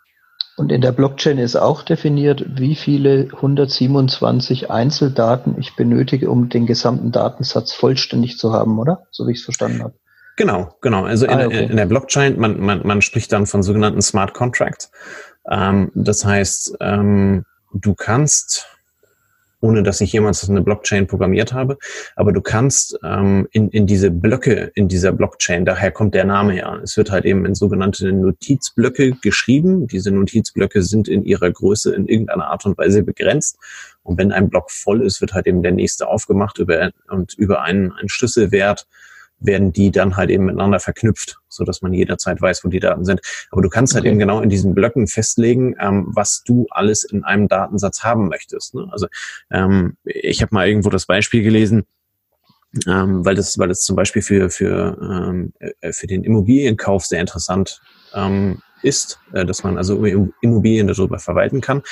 Und 0.57 0.73
in 0.73 0.81
der 0.81 0.91
Blockchain 0.91 1.38
ist 1.38 1.55
auch 1.55 1.85
definiert, 1.85 2.45
wie 2.59 2.75
viele 2.75 3.29
127 3.33 4.73
Einzeldaten 4.73 5.55
ich 5.57 5.77
benötige, 5.77 6.31
um 6.31 6.49
den 6.49 6.67
gesamten 6.67 7.12
Datensatz 7.12 7.73
vollständig 7.73 8.38
zu 8.38 8.53
haben, 8.53 8.77
oder? 8.81 9.07
So 9.12 9.29
wie 9.29 9.31
ich 9.31 9.38
es 9.38 9.45
verstanden 9.45 9.85
habe. 9.85 9.95
Genau, 10.38 10.73
genau. 10.80 11.04
Also 11.04 11.26
in, 11.26 11.33
ah, 11.33 11.47
okay. 11.47 11.64
in, 11.64 11.76
der 11.76 11.87
Blockchain, 11.87 12.38
man, 12.38 12.61
man, 12.61 12.87
man 12.87 13.02
spricht 13.02 13.33
dann 13.33 13.45
von 13.47 13.64
sogenannten 13.64 14.00
Smart 14.00 14.35
Contracts. 14.35 14.92
Ähm, 15.50 15.90
das 15.97 16.25
heißt, 16.25 16.76
ähm, 16.80 17.45
du 17.75 17.95
kannst, 17.97 18.68
ohne 19.61 19.83
dass 19.83 20.00
ich 20.00 20.12
jemals 20.12 20.49
eine 20.49 20.62
Blockchain 20.62 21.09
programmiert 21.09 21.52
habe, 21.52 21.76
aber 22.14 22.30
du 22.33 22.40
kannst 22.40 22.97
ähm, 23.02 23.49
in, 23.50 23.68
in 23.71 23.88
diese 23.88 24.12
Blöcke 24.12 24.71
in 24.76 24.87
dieser 24.87 25.11
Blockchain, 25.11 25.64
daher 25.64 25.90
kommt 25.90 26.14
der 26.14 26.25
Name 26.25 26.57
ja, 26.57 26.78
es 26.85 26.97
wird 26.97 27.11
halt 27.11 27.25
eben 27.25 27.45
in 27.45 27.57
sogenannte 27.57 28.12
Notizblöcke 28.12 29.16
geschrieben. 29.21 29.88
Diese 29.88 30.12
Notizblöcke 30.12 30.85
sind 30.85 31.09
in 31.09 31.25
ihrer 31.25 31.50
Größe 31.50 31.92
in 31.92 32.07
irgendeiner 32.07 32.47
Art 32.47 32.64
und 32.64 32.78
Weise 32.78 33.02
begrenzt. 33.02 33.59
Und 34.04 34.18
wenn 34.18 34.30
ein 34.30 34.50
Block 34.50 34.71
voll 34.71 35.02
ist, 35.02 35.21
wird 35.21 35.33
halt 35.35 35.49
eben 35.49 35.64
der 35.64 35.73
nächste 35.73 36.07
aufgemacht 36.07 36.59
über, 36.59 36.92
und 37.11 37.35
über 37.35 37.62
einen, 37.62 37.90
einen 37.90 38.09
Schlüsselwert 38.09 38.87
werden 39.40 39.73
die 39.73 39.90
dann 39.90 40.16
halt 40.16 40.30
eben 40.30 40.47
miteinander 40.47 40.80
verknüpft, 40.80 41.38
so 41.49 41.64
dass 41.64 41.83
man 41.83 41.92
jederzeit 41.92 42.40
weiß, 42.40 42.64
wo 42.64 42.68
die 42.68 42.80
Daten 42.80 43.04
sind. 43.04 43.21
Aber 43.50 43.62
du 43.62 43.68
kannst 43.68 43.95
halt 43.95 44.02
okay. 44.02 44.11
eben 44.11 44.18
genau 44.18 44.40
in 44.40 44.49
diesen 44.49 44.75
Blöcken 44.75 45.07
festlegen, 45.07 45.75
ähm, 45.80 46.07
was 46.09 46.42
du 46.45 46.66
alles 46.71 47.04
in 47.04 47.25
einem 47.25 47.49
Datensatz 47.49 48.02
haben 48.02 48.28
möchtest. 48.28 48.75
Ne? 48.75 48.88
Also 48.90 49.07
ähm, 49.50 49.97
ich 50.04 50.42
habe 50.42 50.54
mal 50.54 50.68
irgendwo 50.68 50.90
das 50.90 51.07
Beispiel 51.07 51.42
gelesen, 51.42 51.85
ähm, 52.87 53.25
weil 53.25 53.35
das, 53.35 53.59
weil 53.59 53.68
das 53.68 53.83
zum 53.83 53.97
Beispiel 53.97 54.23
für 54.23 54.50
für 54.50 54.99
ähm, 55.00 55.52
äh, 55.59 55.92
für 55.92 56.07
den 56.07 56.25
Immobilienkauf 56.25 57.07
sehr 57.07 57.21
interessant 57.21 57.80
ähm, 58.14 58.59
ist, 58.83 59.18
äh, 59.33 59.44
dass 59.44 59.64
man 59.64 59.79
also 59.79 60.05
Immobilien 60.40 60.87
darüber 60.87 61.18
verwalten 61.18 61.61
kann, 61.61 61.83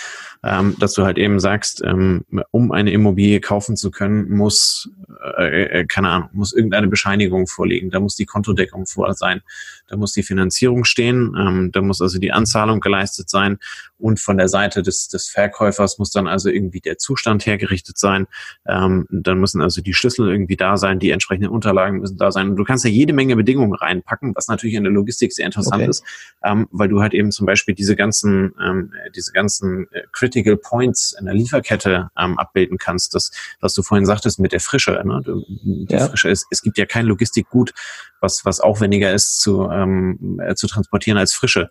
ähm, 0.44 0.77
dass 0.79 0.94
du 0.94 1.05
halt 1.05 1.18
eben 1.18 1.40
sagst, 1.40 1.83
ähm, 1.85 2.25
um 2.51 2.72
eine 2.72 2.92
Immobilie 2.92 3.40
kaufen 3.40 3.77
zu 3.77 3.90
können, 3.90 4.31
muss, 4.31 4.90
äh, 5.38 5.81
äh, 5.81 5.87
keine 5.87 6.11
Ahnung, 6.11 6.29
muss 6.33 6.53
irgendeine 6.53 6.88
Bescheinigung 6.88 7.46
vorliegen, 7.46 7.90
da 7.90 8.01
muss 8.01 8.16
die 8.16 8.27
Kontodeckung 8.27 8.87
vor 8.87 9.14
sein, 9.14 9.42
da 9.88 9.96
muss 9.96 10.12
die 10.12 10.22
Finanzierung 10.22 10.85
stehen, 10.85 11.35
ähm, 11.38 11.70
da 11.72 11.83
muss 11.83 12.01
also 12.01 12.18
die 12.18 12.33
Anzahlung 12.33 12.81
geleistet 12.81 13.29
sein 13.31 13.59
und 13.99 14.20
von 14.20 14.37
der 14.37 14.49
Seite 14.49 14.83
des, 14.83 15.09
des 15.09 15.29
Verkäufers 15.29 15.99
muss 15.99 16.11
dann 16.11 16.27
also 16.27 16.51
irgendwie 16.51 16.81
der 16.81 16.99
Zustand 16.99 17.46
hergerichtet 17.46 17.99
sein, 17.99 18.27
ähm, 18.66 19.07
dann 19.11 19.38
müssen 19.38 19.62
also 19.62 19.81
die 19.81 19.94
Schlüssel 19.94 20.31
irgendwie 20.31 20.57
da 20.57 20.77
sein, 20.77 20.99
die 20.99 21.11
entsprechenden 21.11 21.51
Unterlagen 21.51 22.01
müssen 22.01 22.18
da 22.18 22.31
sein. 22.31 22.51
Und 22.51 22.57
du 22.57 22.64
kannst 22.64 22.85
ja 22.85 22.90
jede 22.90 23.12
Menge 23.12 23.37
Bedingungen 23.37 23.75
reinpacken, 23.75 24.35
was 24.35 24.49
natürlich 24.49 24.75
in 24.75 24.85
der 24.85 24.92
Logistik 24.92 25.33
sehr 25.33 25.46
interessant 25.46 25.83
okay. 25.83 25.90
ist, 25.90 26.05
ähm, 26.44 26.68
weil 26.70 26.88
du 26.88 27.01
halt 27.01 27.14
eben 27.14 27.31
zum 27.31 27.46
Beispiel 27.46 27.75
diese 27.75 27.96
ganzen, 27.96 28.55
ähm, 28.62 28.92
diese 29.14 29.33
ganzen 29.33 29.87
äh, 29.92 30.03
Critical 30.26 30.56
Points 30.56 31.16
in 31.18 31.26
der 31.26 31.34
Lieferkette 31.34 32.10
ähm, 32.18 32.38
abbilden 32.38 32.78
kannst. 32.78 33.14
Das, 33.14 33.30
was 33.60 33.74
du 33.74 33.82
vorhin 33.82 34.06
sagtest 34.06 34.40
mit 34.40 34.52
der 34.52 34.60
Frische. 34.60 35.00
Ne? 35.04 35.22
Die 35.24 35.86
ja. 35.88 36.08
Frische 36.08 36.28
ist, 36.28 36.46
es 36.50 36.62
gibt 36.62 36.78
ja 36.78 36.86
kein 36.86 37.06
Logistikgut, 37.06 37.72
was, 38.20 38.44
was 38.44 38.60
aufwendiger 38.60 39.12
ist 39.12 39.40
zu, 39.40 39.70
ähm, 39.70 40.40
äh, 40.42 40.54
zu 40.56 40.66
transportieren 40.66 41.18
als 41.18 41.32
Frische. 41.32 41.70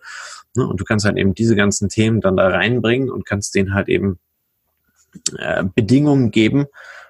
Ne? 0.56 0.66
Und 0.66 0.80
du 0.80 0.86
kannst 0.86 1.06
halt 1.06 1.18
eben 1.18 1.34
diese 1.34 1.56
ganzen 1.56 1.90
Themen 1.90 2.22
dann 2.22 2.38
da 2.38 2.48
reinbringen 2.48 3.10
und 3.10 3.26
kannst 3.26 3.56
denen 3.56 3.74
halt 3.74 3.90
eben 3.90 4.20
äh, 5.38 5.64
Bedingungen 5.76 6.32
geben. 6.32 6.68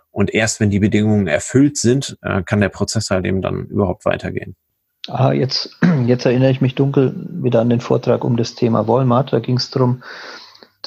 Und 0.10 0.34
erst 0.34 0.60
wenn 0.60 0.72
die 0.72 0.80
Bedingungen 0.80 1.28
erfüllt 1.28 1.78
sind, 1.78 2.18
äh, 2.22 2.42
kann 2.42 2.62
der 2.62 2.70
Prozess 2.70 3.12
halt 3.12 3.26
eben 3.26 3.42
dann 3.42 3.66
überhaupt 3.66 4.06
weitergehen. 4.06 4.56
Ah, 5.08 5.32
jetzt, 5.32 5.78
jetzt 6.08 6.26
erinnere 6.26 6.50
ich 6.50 6.62
mich 6.62 6.74
dunkel 6.74 7.14
wieder 7.30 7.62
an 7.62 7.70
den 7.70 7.82
Vortrag 7.82 8.24
um 8.24 8.36
das 8.36 8.56
Thema 8.56 8.88
Walmart. 8.88 9.32
Da 9.34 9.40
ging 9.40 9.58
es 9.58 9.70
darum, 9.70 10.02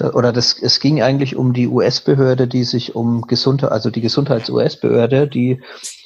oder 0.01 0.33
das, 0.33 0.61
es 0.61 0.81
ging 0.81 1.03
eigentlich 1.03 1.37
um 1.37 1.53
die 1.53 1.69
US-Behörde, 1.69 2.47
die 2.47 2.65
sich 2.65 2.95
um 2.95 3.23
Gesundheit, 3.23 3.73
also 3.73 3.91
die 3.91 4.01
Gesundheits-US-Behörde, 4.01 5.29
die 5.29 5.61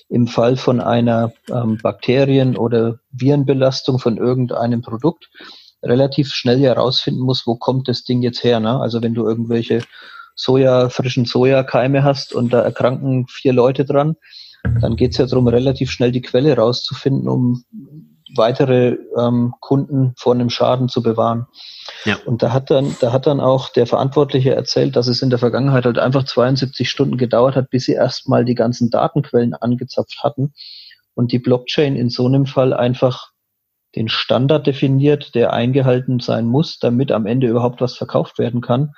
im 0.08 0.26
Fall 0.26 0.56
von 0.56 0.80
einer 0.80 1.32
ähm, 1.50 1.78
Bakterien- 1.82 2.56
oder 2.56 2.98
Virenbelastung 3.12 3.98
von 3.98 4.18
irgendeinem 4.18 4.82
Produkt 4.82 5.30
relativ 5.82 6.32
schnell 6.32 6.60
herausfinden 6.60 7.20
muss, 7.20 7.46
wo 7.46 7.56
kommt 7.56 7.88
das 7.88 8.04
Ding 8.04 8.22
jetzt 8.22 8.44
her. 8.44 8.60
Ne? 8.60 8.78
Also 8.78 9.02
wenn 9.02 9.14
du 9.14 9.26
irgendwelche 9.26 9.82
Soja, 10.34 10.88
frischen 10.88 11.24
Sojakeime 11.24 12.04
hast 12.04 12.34
und 12.34 12.52
da 12.52 12.60
erkranken 12.60 13.26
vier 13.28 13.52
Leute 13.52 13.84
dran, 13.84 14.16
dann 14.80 14.96
geht 14.96 15.12
es 15.12 15.18
ja 15.18 15.26
darum, 15.26 15.48
relativ 15.48 15.90
schnell 15.90 16.12
die 16.12 16.22
Quelle 16.22 16.56
rauszufinden, 16.56 17.28
um 17.28 17.64
weitere 18.34 18.96
ähm, 19.18 19.54
Kunden 19.60 20.14
vor 20.16 20.34
einem 20.34 20.50
Schaden 20.50 20.88
zu 20.88 21.02
bewahren. 21.02 21.46
Ja. 22.04 22.16
Und 22.24 22.42
da 22.42 22.52
hat 22.52 22.70
dann, 22.70 22.96
da 23.00 23.12
hat 23.12 23.26
dann 23.26 23.40
auch 23.40 23.68
der 23.68 23.86
Verantwortliche 23.86 24.54
erzählt, 24.54 24.96
dass 24.96 25.08
es 25.08 25.22
in 25.22 25.30
der 25.30 25.38
Vergangenheit 25.38 25.84
halt 25.84 25.98
einfach 25.98 26.24
72 26.24 26.88
Stunden 26.88 27.16
gedauert 27.16 27.56
hat, 27.56 27.70
bis 27.70 27.84
sie 27.84 27.92
erstmal 27.92 28.44
die 28.44 28.54
ganzen 28.54 28.90
Datenquellen 28.90 29.54
angezapft 29.54 30.22
hatten 30.22 30.54
und 31.14 31.32
die 31.32 31.38
Blockchain 31.38 31.96
in 31.96 32.10
so 32.10 32.26
einem 32.26 32.46
Fall 32.46 32.72
einfach 32.72 33.32
den 33.94 34.08
Standard 34.08 34.66
definiert, 34.66 35.34
der 35.34 35.52
eingehalten 35.52 36.18
sein 36.20 36.46
muss, 36.46 36.78
damit 36.78 37.12
am 37.12 37.26
Ende 37.26 37.46
überhaupt 37.46 37.80
was 37.80 37.96
verkauft 37.96 38.38
werden 38.38 38.62
kann. 38.62 38.92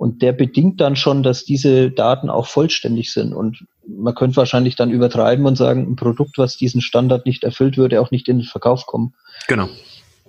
Und 0.00 0.22
der 0.22 0.32
bedingt 0.32 0.80
dann 0.80 0.96
schon, 0.96 1.22
dass 1.22 1.44
diese 1.44 1.90
Daten 1.90 2.30
auch 2.30 2.46
vollständig 2.46 3.12
sind. 3.12 3.34
Und 3.34 3.66
man 3.86 4.14
könnte 4.14 4.38
wahrscheinlich 4.38 4.74
dann 4.74 4.90
übertreiben 4.90 5.44
und 5.44 5.56
sagen, 5.56 5.82
ein 5.82 5.96
Produkt, 5.96 6.38
was 6.38 6.56
diesen 6.56 6.80
Standard 6.80 7.26
nicht 7.26 7.44
erfüllt, 7.44 7.76
würde 7.76 8.00
auch 8.00 8.10
nicht 8.10 8.26
in 8.26 8.38
den 8.38 8.46
Verkauf 8.46 8.86
kommen. 8.86 9.12
Genau. 9.46 9.68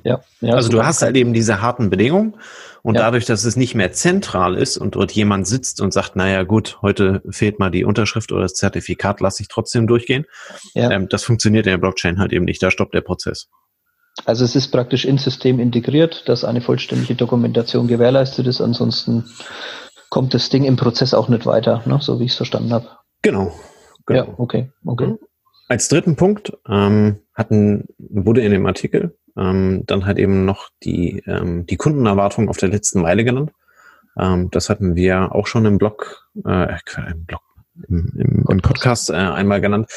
Ja, 0.03 0.19
ja, 0.41 0.55
also 0.55 0.67
du 0.67 0.83
hast 0.83 1.01
halt 1.03 1.15
eben 1.15 1.31
diese 1.31 1.61
harten 1.61 1.89
Bedingungen 1.89 2.33
und 2.81 2.95
ja. 2.95 3.01
dadurch, 3.01 3.23
dass 3.23 3.45
es 3.45 3.55
nicht 3.55 3.73
mehr 3.73 3.93
zentral 3.93 4.57
ist 4.57 4.77
und 4.77 4.95
dort 4.95 5.13
jemand 5.13 5.47
sitzt 5.47 5.79
und 5.79 5.93
sagt, 5.93 6.17
naja 6.17 6.43
gut, 6.43 6.79
heute 6.81 7.21
fehlt 7.29 7.57
mal 7.59 7.71
die 7.71 7.85
Unterschrift 7.85 8.33
oder 8.33 8.41
das 8.41 8.55
Zertifikat, 8.55 9.21
lasse 9.21 9.41
ich 9.41 9.47
trotzdem 9.47 9.87
durchgehen. 9.87 10.25
Ja. 10.73 10.91
Ähm, 10.91 11.07
das 11.07 11.23
funktioniert 11.23 11.65
in 11.65 11.71
der 11.71 11.77
Blockchain 11.77 12.19
halt 12.19 12.33
eben 12.33 12.43
nicht, 12.43 12.61
da 12.61 12.71
stoppt 12.71 12.93
der 12.93 13.01
Prozess. 13.01 13.47
Also 14.25 14.45
es 14.45 14.55
ist 14.55 14.69
praktisch 14.69 15.05
ins 15.05 15.23
System 15.23 15.59
integriert, 15.59 16.27
dass 16.27 16.43
eine 16.43 16.61
vollständige 16.61 17.15
Dokumentation 17.15 17.87
gewährleistet 17.87 18.47
ist. 18.47 18.61
Ansonsten 18.61 19.25
kommt 20.09 20.33
das 20.33 20.49
Ding 20.49 20.63
im 20.63 20.75
Prozess 20.75 21.13
auch 21.13 21.29
nicht 21.29 21.45
weiter, 21.45 21.81
ne? 21.85 21.99
so 22.01 22.19
wie 22.19 22.25
ich 22.25 22.31
es 22.31 22.37
verstanden 22.37 22.73
habe. 22.73 22.89
Genau, 23.21 23.53
genau. 24.05 24.25
Ja, 24.25 24.33
okay, 24.37 24.71
okay. 24.85 25.15
Als 25.67 25.87
dritten 25.87 26.17
Punkt 26.17 26.51
ähm, 26.67 27.19
hatten, 27.33 27.85
wurde 27.97 28.41
in 28.41 28.51
dem 28.51 28.65
Artikel 28.65 29.17
ähm, 29.37 29.83
dann 29.87 30.05
halt 30.05 30.19
eben 30.19 30.45
noch 30.45 30.69
die, 30.83 31.23
ähm, 31.25 31.65
die 31.65 31.77
Kundenerwartung 31.77 32.49
auf 32.49 32.57
der 32.57 32.69
letzten 32.69 33.01
Meile 33.01 33.23
genannt. 33.23 33.51
Ähm, 34.19 34.49
das 34.51 34.69
hatten 34.69 34.95
wir 34.95 35.33
auch 35.33 35.47
schon 35.47 35.65
im 35.65 35.77
Blog, 35.77 36.27
äh, 36.45 36.77
im 37.09 37.25
Blog, 37.25 37.41
im, 37.87 38.11
im, 38.15 38.45
im 38.49 38.61
Podcast 38.61 39.09
äh, 39.09 39.13
einmal 39.13 39.61
genannt, 39.61 39.89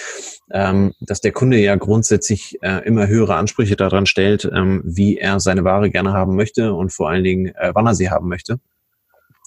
ähm, 0.51 0.93
dass 1.01 1.21
der 1.21 1.33
Kunde 1.33 1.59
ja 1.59 1.75
grundsätzlich 1.77 2.59
äh, 2.63 2.85
immer 2.87 3.07
höhere 3.07 3.37
Ansprüche 3.37 3.77
daran 3.77 4.07
stellt, 4.07 4.51
ähm, 4.53 4.83
wie 4.85 5.19
er 5.19 5.41
seine 5.41 5.65
Ware 5.65 5.91
gerne 5.91 6.13
haben 6.13 6.37
möchte 6.37 6.73
und 6.75 6.93
vor 6.93 7.11
allen 7.11 7.25
Dingen, 7.25 7.55
äh, 7.55 7.73
wann 7.75 7.87
er 7.87 7.95
sie 7.95 8.11
haben 8.11 8.29
möchte. 8.29 8.61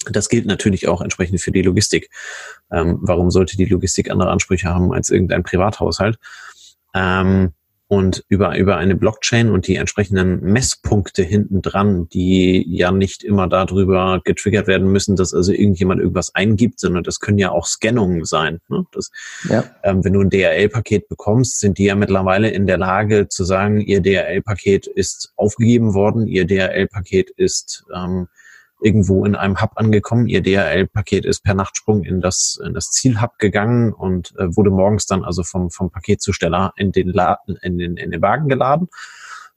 Das 0.10 0.30
gilt 0.30 0.46
natürlich 0.46 0.88
auch 0.88 1.02
entsprechend 1.02 1.42
für 1.42 1.52
die 1.52 1.62
Logistik. 1.62 2.10
Ähm, 2.72 3.00
warum 3.02 3.32
sollte 3.32 3.58
die 3.58 3.66
Logistik 3.66 4.10
andere 4.10 4.30
Ansprüche 4.30 4.70
haben 4.70 4.94
als 4.94 5.10
irgendein 5.10 5.44
Privathaushalt? 5.44 6.18
Ähm, 6.94 7.54
und 7.88 8.26
über, 8.28 8.58
über 8.58 8.78
eine 8.78 8.95
Blockchain 8.95 9.50
und 9.50 9.67
die 9.67 9.76
entsprechenden 9.76 10.41
Messpunkte 10.41 11.23
hinten 11.23 11.62
dran, 11.62 12.10
die 12.10 12.65
ja 12.67 12.91
nicht 12.91 13.23
immer 13.23 13.47
darüber 13.47 14.21
getriggert 14.23 14.67
werden 14.67 14.91
müssen, 14.91 15.15
dass 15.15 15.34
also 15.34 15.54
irgendjemand 15.54 16.02
irgendwas 16.02 16.36
eingibt, 16.36 16.80
sondern 16.82 17.04
das 17.04 17.19
können 17.21 17.38
ja 17.38 17.52
auch 17.52 17.65
Scannungen 17.65 18.26
sein. 18.26 18.60
Ne? 18.67 18.86
Das, 18.91 19.10
ja. 19.50 19.63
ähm, 19.84 20.04
wenn 20.04 20.13
du 20.13 20.21
ein 20.21 20.30
DRL-Paket 20.30 21.08
bekommst, 21.08 21.60
sind 21.60 21.78
die 21.78 21.86
ja 21.86 21.95
mittlerweile 21.95 22.50
in 22.50 22.67
der 22.67 22.78
Lage 22.78 23.30
zu 23.30 23.45
sagen, 23.45 23.80
ihr 23.80 24.02
DRL-Paket 24.02 24.88
ist 24.88 25.32
aufgegeben 25.38 25.93
worden, 25.93 26.28
ihr 26.28 26.45
DRL-Paket 26.45 27.30
ist 27.30 27.86
ähm, 27.95 28.28
irgendwo 28.82 29.26
in 29.26 29.36
einem 29.36 29.62
Hub 29.62 29.72
angekommen. 29.76 30.28
Ihr 30.28 30.42
DHL-Paket 30.42 31.26
ist 31.26 31.44
per 31.44 31.54
Nachtsprung 31.54 32.04
in 32.04 32.22
das, 32.22 32.60
in 32.63 32.74
das 32.74 32.92
Zielhub 32.92 33.40
gegangen 33.40 33.94
und 33.94 34.34
äh, 34.38 34.56
wurde 34.56 34.70
morgens 34.70 35.06
dann 35.06 35.24
also 35.24 35.44
vom, 35.44 35.72
vom 35.72 35.90
Paketzusteller 35.90 36.74
in 36.78 36.92
den, 36.92 37.10
Laden, 37.10 37.58
in 37.62 37.78
den, 37.78 37.98
in 37.98 38.12
den 38.12 38.22
Wagen 38.22 38.50
geladen 38.50 38.88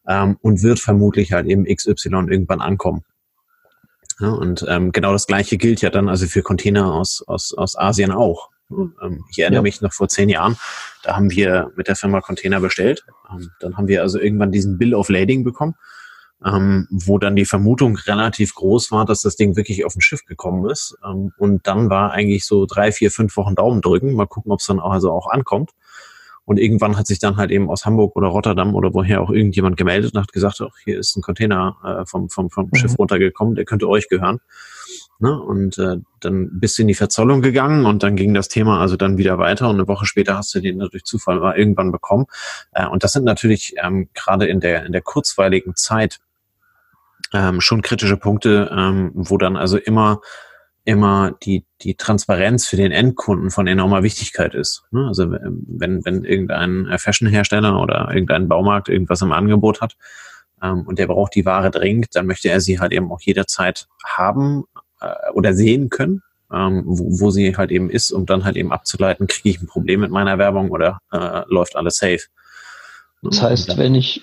ähm, 0.09 0.39
und 0.41 0.63
wird 0.63 0.81
vermutlich 0.81 1.33
halt 1.33 1.47
eben 1.47 1.65
XY 1.65 2.27
irgendwann 2.29 2.61
ankommen. 2.61 3.05
Ja, 4.21 4.31
und 4.31 4.65
ähm, 4.69 4.93
genau 4.93 5.13
das 5.13 5.27
Gleiche 5.27 5.57
gilt 5.57 5.81
ja 5.81 5.91
dann 5.91 6.09
also 6.09 6.27
für 6.27 6.43
Container 6.43 6.93
aus, 6.93 7.25
aus, 7.27 7.55
aus 7.55 7.79
Asien 7.79 8.13
auch. 8.13 8.51
Ähm, 8.71 9.25
ich 9.31 9.39
erinnere 9.39 9.63
mich 9.63 9.81
noch 9.81 9.93
vor 9.93 10.09
zehn 10.09 10.29
Jahren, 10.29 10.57
da 11.03 11.17
haben 11.17 11.31
wir 11.31 11.73
mit 11.77 11.89
der 11.89 11.97
Firma 11.97 12.21
Container 12.21 12.61
bestellt. 12.61 13.05
Ähm, 13.31 13.51
dann 13.61 13.77
haben 13.77 13.89
wir 13.89 14.03
also 14.03 14.19
irgendwann 14.19 14.53
diesen 14.53 14.79
Bill 14.79 14.95
of 14.95 15.09
Lading 15.09 15.45
bekommen 15.45 15.75
ähm, 16.45 16.87
wo 16.91 17.19
dann 17.19 17.37
die 17.37 17.45
Vermutung 17.45 17.97
relativ 17.97 18.55
groß 18.55 18.91
war, 18.93 19.05
dass 19.05 19.23
das 19.23 19.37
Ding 19.37 19.57
wirklich 19.57 19.85
auf 19.85 19.95
ein 19.95 20.01
Schiff 20.01 20.25
gekommen 20.25 20.69
ist. 20.71 20.97
Ähm, 21.05 21.33
und 21.39 21.67
dann 21.67 21.91
war 21.91 22.13
eigentlich 22.13 22.47
so 22.47 22.67
drei, 22.67 22.93
vier, 22.93 23.11
fünf 23.11 23.37
Wochen 23.37 23.55
Daumen 23.55 23.83
drücken, 23.83 24.15
mal 24.15 24.27
gucken, 24.27 24.53
ob 24.53 24.61
es 24.61 24.67
dann 24.67 24.81
auch, 24.81 24.93
also 24.93 25.13
auch 25.13 25.31
ankommt. 25.31 25.71
Und 26.51 26.59
irgendwann 26.59 26.97
hat 26.97 27.07
sich 27.07 27.21
dann 27.21 27.37
halt 27.37 27.53
eben 27.53 27.71
aus 27.71 27.85
Hamburg 27.85 28.17
oder 28.17 28.27
Rotterdam 28.29 28.75
oder 28.75 28.93
woher 28.93 29.21
auch 29.21 29.31
irgendjemand 29.31 29.77
gemeldet 29.77 30.15
und 30.15 30.21
hat 30.21 30.33
gesagt, 30.33 30.61
ach, 30.61 30.75
hier 30.83 30.99
ist 30.99 31.17
ein 31.17 31.23
Container 31.23 31.77
äh, 31.85 32.07
vom, 32.07 32.29
vom, 32.29 32.51
vom 32.51 32.71
mhm. 32.73 32.77
Schiff 32.77 32.99
runtergekommen, 32.99 33.55
der 33.55 33.65
könnte 33.65 33.89
euch 33.89 34.09
gehören. 34.09 34.41
Ne? 35.21 35.39
Und 35.39 35.79
äh, 35.79 35.99
dann 36.19 36.59
bist 36.59 36.77
du 36.77 36.83
in 36.83 36.89
die 36.89 36.95
Verzollung 36.95 37.43
gegangen 37.43 37.85
und 37.87 38.03
dann 38.03 38.17
ging 38.17 38.35
das 38.35 38.49
Thema 38.49 38.81
also 38.81 38.97
dann 38.97 39.19
wieder 39.19 39.39
weiter 39.39 39.69
und 39.69 39.77
eine 39.77 39.87
Woche 39.87 40.07
später 40.07 40.39
hast 40.39 40.55
du 40.55 40.61
den 40.61 40.79
durch 40.79 41.05
Zufall 41.05 41.39
mal 41.39 41.57
irgendwann 41.57 41.93
bekommen. 41.93 42.27
Äh, 42.73 42.87
und 42.87 43.05
das 43.05 43.13
sind 43.13 43.25
natürlich 43.25 43.75
ähm, 43.81 44.09
gerade 44.15 44.47
in 44.47 44.59
der, 44.59 44.87
in 44.87 44.93
der 44.93 45.03
kurzweiligen 45.03 45.77
Zeit 45.77 46.19
ähm, 47.33 47.61
schon 47.61 47.83
kritische 47.83 48.17
Punkte, 48.17 48.71
ähm, 48.77 49.13
wo 49.15 49.39
dann 49.39 49.57
also 49.57 49.77
immer 49.77 50.21
immer 50.85 51.33
die, 51.43 51.65
die 51.83 51.95
Transparenz 51.95 52.67
für 52.67 52.77
den 52.77 52.91
Endkunden 52.91 53.51
von 53.51 53.67
enormer 53.67 54.03
Wichtigkeit 54.03 54.55
ist. 54.55 54.83
Ne? 54.91 55.07
Also 55.07 55.31
wenn, 55.31 56.05
wenn 56.05 56.25
irgendein 56.25 56.89
Fashionhersteller 56.99 57.81
oder 57.81 58.11
irgendein 58.13 58.49
Baumarkt 58.49 58.89
irgendwas 58.89 59.23
im 59.23 59.33
Angebot 59.33 59.81
hat 59.81 59.97
ähm, 60.63 60.87
und 60.87 60.99
der 60.99 61.07
braucht 61.07 61.35
die 61.35 61.45
Ware 61.45 61.71
dringend, 61.71 62.09
dann 62.15 62.27
möchte 62.27 62.49
er 62.49 62.61
sie 62.61 62.81
halt 62.81 62.93
eben 62.93 63.13
auch 63.13 63.21
jederzeit 63.21 63.89
haben 64.05 64.65
äh, 65.01 65.31
oder 65.35 65.53
sehen 65.53 65.91
können, 65.91 66.23
ähm, 66.53 66.83
wo, 66.87 67.21
wo 67.21 67.31
sie 67.31 67.57
halt 67.57 67.71
eben 67.71 67.91
ist, 67.91 68.11
um 68.11 68.25
dann 68.25 68.45
halt 68.45 68.57
eben 68.57 68.73
abzuleiten, 68.73 69.27
kriege 69.27 69.51
ich 69.51 69.61
ein 69.61 69.67
Problem 69.67 70.01
mit 70.01 70.11
meiner 70.11 70.39
Werbung 70.39 70.71
oder 70.71 71.01
äh, 71.13 71.43
läuft 71.47 71.77
alles 71.77 71.97
safe. 71.97 72.23
Das 73.23 73.43
heißt, 73.43 73.77
wenn 73.77 73.95
ich 73.95 74.23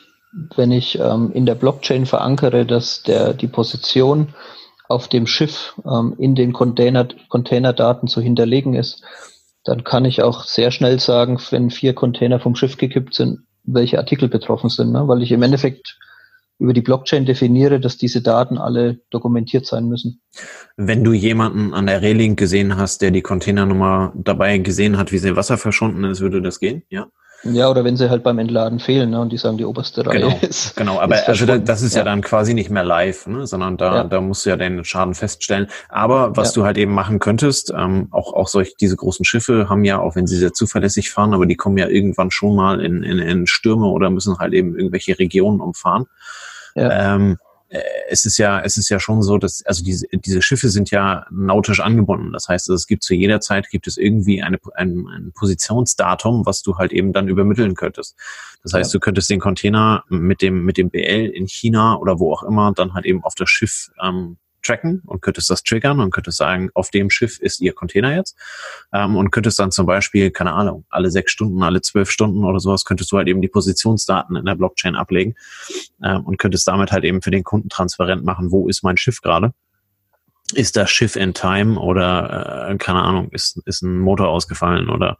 wenn 0.56 0.72
ich 0.72 1.00
ähm, 1.00 1.32
in 1.34 1.46
der 1.46 1.56
Blockchain 1.56 2.06
verankere, 2.06 2.66
dass 2.66 3.04
der, 3.04 3.34
die 3.34 3.48
Position 3.48 4.34
auf 4.88 5.08
dem 5.08 5.28
Schiff 5.28 5.76
ähm, 5.86 6.16
in 6.18 6.36
den 6.36 6.54
Container, 6.54 7.08
Containerdaten 7.30 8.08
zu 8.08 8.22
hinterlegen 8.22 8.74
ist, 8.74 9.04
dann 9.64 9.84
kann 9.84 10.06
ich 10.06 10.22
auch 10.22 10.46
sehr 10.46 10.72
schnell 10.72 11.00
sagen, 11.00 11.40
wenn 11.50 11.70
vier 11.70 11.94
Container 11.94 12.40
vom 12.40 12.56
Schiff 12.56 12.78
gekippt 12.78 13.14
sind, 13.14 13.40
welche 13.64 13.98
Artikel 13.98 14.30
betroffen 14.30 14.70
sind, 14.70 14.92
ne? 14.92 15.08
weil 15.08 15.22
ich 15.22 15.32
im 15.32 15.44
Endeffekt 15.44 15.98
über 16.60 16.74
die 16.74 16.82
Blockchain 16.82 17.26
definiere, 17.26 17.80
dass 17.80 17.98
diese 17.98 18.22
Daten 18.22 18.58
alle 18.58 19.00
dokumentiert 19.12 19.66
sein 19.66 19.88
müssen. 19.88 20.22
Wenn 20.76 21.04
du 21.04 21.14
jemanden 21.14 21.74
an 21.74 21.86
der 21.86 22.02
Reling 22.02 22.36
gesehen 22.36 22.78
hast, 22.78 23.02
der 23.02 23.12
die 23.12 23.22
Containernummer 23.22 24.14
dabei 24.16 24.58
gesehen 24.58 24.98
hat, 24.98 25.12
wie 25.12 25.20
sie 25.20 25.36
Wasser 25.36 25.58
verschwunden 25.58 26.04
ist, 26.06 26.22
würde 26.22 26.42
das 26.42 26.60
gehen, 26.60 26.84
ja? 26.90 27.08
Ja, 27.44 27.70
oder 27.70 27.84
wenn 27.84 27.96
sie 27.96 28.10
halt 28.10 28.24
beim 28.24 28.40
Entladen 28.40 28.80
fehlen 28.80 29.12
ne, 29.12 29.22
und 29.22 29.32
die 29.32 29.38
sagen, 29.38 29.58
die 29.58 29.66
oberste 29.66 30.06
Reihe 30.06 30.22
genau, 30.22 30.40
ist. 30.42 30.76
Genau, 30.76 31.00
aber 31.00 31.16
ist 31.16 31.28
also 31.28 31.46
das 31.46 31.82
ist 31.82 31.94
ja. 31.94 32.00
ja. 32.00 32.06
dann 32.06 32.22
quasi 32.22 32.54
nicht 32.54 32.70
mehr 32.70 32.84
live, 32.84 33.28
ne, 33.28 33.46
sondern 33.46 33.78
da, 33.78 33.96
ja. 33.96 34.04
da 34.04 34.22
musst 34.22 34.46
du 34.46 34.50
ja 34.50 34.56
den 34.56 34.84
Schaden 34.84 35.14
feststellen. 35.14 35.68
Aber 35.88 36.36
was 36.36 36.56
ja. 36.56 36.62
du 36.62 36.66
halt 36.66 36.78
eben 36.78 36.94
machen 36.94 37.20
könntest, 37.20 37.72
ähm, 37.76 38.08
auch, 38.12 38.34
auch 38.34 38.48
solch, 38.48 38.76
diese 38.76 38.96
großen 38.96 39.24
Schiffe 39.24 39.70
haben 39.70 39.86
ja, 39.86 40.00
auch 40.00 40.16
wenn 40.16 40.28
sie 40.28 40.38
sehr 40.38 40.54
zuverlässig 40.54 41.12
fahren, 41.12 41.34
aber 41.34 41.46
die 41.46 41.56
kommen 41.56 41.78
ja 41.78 41.88
irgendwann 41.88 42.32
schon 42.32 42.56
mal 42.56 42.82
in, 42.84 43.04
in, 43.04 43.20
in 43.20 43.48
Stürme 43.48 43.88
oder 43.88 44.10
müssen 44.10 44.38
halt 44.40 44.54
eben 44.54 44.76
irgendwelche 44.76 45.20
Regionen 45.20 45.62
umfahren. 45.62 46.08
Ja. 46.76 47.16
Ähm, 47.16 47.38
äh, 47.40 47.47
es 48.10 48.26
ist 48.26 48.38
ja, 48.38 48.62
es 48.62 48.78
ist 48.78 48.90
ja 48.90 49.00
schon 49.00 49.22
so, 49.22 49.38
dass, 49.38 49.66
also 49.66 49.84
diese, 49.84 50.08
diese 50.14 50.42
Schiffe 50.42 50.70
sind 50.70 50.90
ja 50.90 51.26
nautisch 51.32 51.82
angebunden. 51.82 52.32
Das 52.32 52.48
heißt, 52.48 52.70
es 52.70 52.88
gibt 52.88 53.04
zu 53.04 53.14
jeder 53.14 53.42
Zeit 53.42 53.70
gibt 53.70 53.88
es 53.88 53.98
irgendwie 53.98 54.42
eine, 54.42 54.58
ein, 54.76 55.06
ein 55.08 55.32
Positionsdatum, 55.34 56.46
was 56.46 56.62
du 56.62 56.78
halt 56.78 56.94
eben 56.94 57.12
dann 57.12 57.28
übermitteln 57.28 57.76
könntest. 57.76 58.16
Das 58.64 58.74
heißt, 58.74 58.94
ja. 58.94 58.98
du 58.98 59.00
könntest 59.02 59.30
den 59.30 59.40
Container 59.40 60.04
mit 60.08 60.42
dem, 60.42 60.64
mit 60.64 60.78
dem 60.78 60.90
BL 60.90 61.32
in 61.34 61.48
China 61.48 61.98
oder 61.98 62.20
wo 62.20 62.34
auch 62.34 62.44
immer 62.44 62.72
dann 62.74 62.94
halt 62.94 63.06
eben 63.06 63.24
auf 63.24 63.36
das 63.36 63.50
Schiff 63.50 63.90
ähm, 64.02 64.38
tracken 64.68 65.02
und 65.06 65.22
könntest 65.22 65.50
das 65.50 65.64
triggern 65.64 66.00
und 66.00 66.12
könntest 66.12 66.38
sagen, 66.38 66.70
auf 66.74 66.92
dem 66.92 67.10
Schiff 67.10 67.40
ist 67.40 67.62
Ihr 67.62 67.74
Container 67.74 68.16
jetzt. 68.16 68.38
Ähm, 68.94 69.16
und 69.16 69.32
könntest 69.32 69.60
dann 69.60 69.72
zum 69.72 69.86
Beispiel, 69.86 70.32
keine 70.32 70.54
Ahnung, 70.54 70.86
alle 70.90 71.10
sechs 71.10 71.32
Stunden, 71.32 71.64
alle 71.64 71.82
zwölf 71.82 72.12
Stunden 72.12 72.44
oder 72.44 72.60
sowas, 72.60 72.86
könntest 72.86 73.12
du 73.12 73.18
halt 73.18 73.28
eben 73.28 73.42
die 73.42 73.48
Positionsdaten 73.48 74.36
in 74.36 74.46
der 74.46 74.56
Blockchain 74.56 74.96
ablegen 74.96 75.36
ähm, 76.04 76.26
und 76.26 76.38
könntest 76.38 76.68
damit 76.68 76.92
halt 76.92 77.04
eben 77.04 77.22
für 77.22 77.32
den 77.32 77.44
Kunden 77.44 77.70
transparent 77.70 78.24
machen, 78.24 78.52
wo 78.52 78.68
ist 78.68 78.84
mein 78.84 78.98
Schiff 78.98 79.22
gerade? 79.22 79.54
Ist 80.54 80.78
das 80.78 80.90
Schiff 80.90 81.18
in 81.18 81.34
Time 81.34 81.78
oder 81.78 82.70
äh, 82.70 82.78
keine 82.78 83.02
Ahnung, 83.02 83.30
ist, 83.32 83.62
ist 83.66 83.82
ein 83.82 84.00
Motor 84.00 84.30
ausgefallen 84.30 84.90
oder 84.90 85.18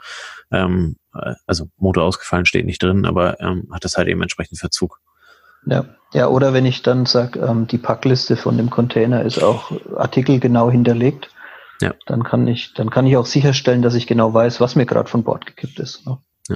ähm, 0.52 0.96
äh, 1.14 1.34
also 1.46 1.70
Motor 1.78 2.04
ausgefallen 2.04 2.46
steht 2.46 2.66
nicht 2.66 2.82
drin, 2.82 3.06
aber 3.06 3.40
ähm, 3.42 3.68
hat 3.72 3.84
das 3.84 3.98
halt 3.98 4.08
eben 4.08 4.22
entsprechend 4.22 4.60
Verzug. 4.60 5.02
Ja, 5.66 5.97
ja 6.14 6.28
oder 6.28 6.54
wenn 6.54 6.66
ich 6.66 6.82
dann 6.82 7.06
sage, 7.06 7.40
ähm, 7.40 7.68
die 7.68 7.78
Packliste 7.78 8.38
von 8.38 8.58
dem 8.58 8.70
Container 8.70 9.24
ist 9.24 9.42
auch 9.42 9.72
artikelgenau 9.96 10.72
hinterlegt, 10.72 11.30
ja. 11.82 11.94
dann 12.06 12.24
kann 12.24 12.48
ich, 12.48 12.74
dann 12.74 12.90
kann 12.90 13.06
ich 13.06 13.18
auch 13.18 13.26
sicherstellen, 13.26 13.82
dass 13.82 13.96
ich 13.96 14.08
genau 14.08 14.34
weiß, 14.34 14.60
was 14.62 14.76
mir 14.76 14.86
gerade 14.86 15.10
von 15.10 15.24
Bord 15.24 15.46
gekippt 15.46 15.80
ist. 15.80 16.06
Ne? 16.06 16.18
Ja. 16.50 16.56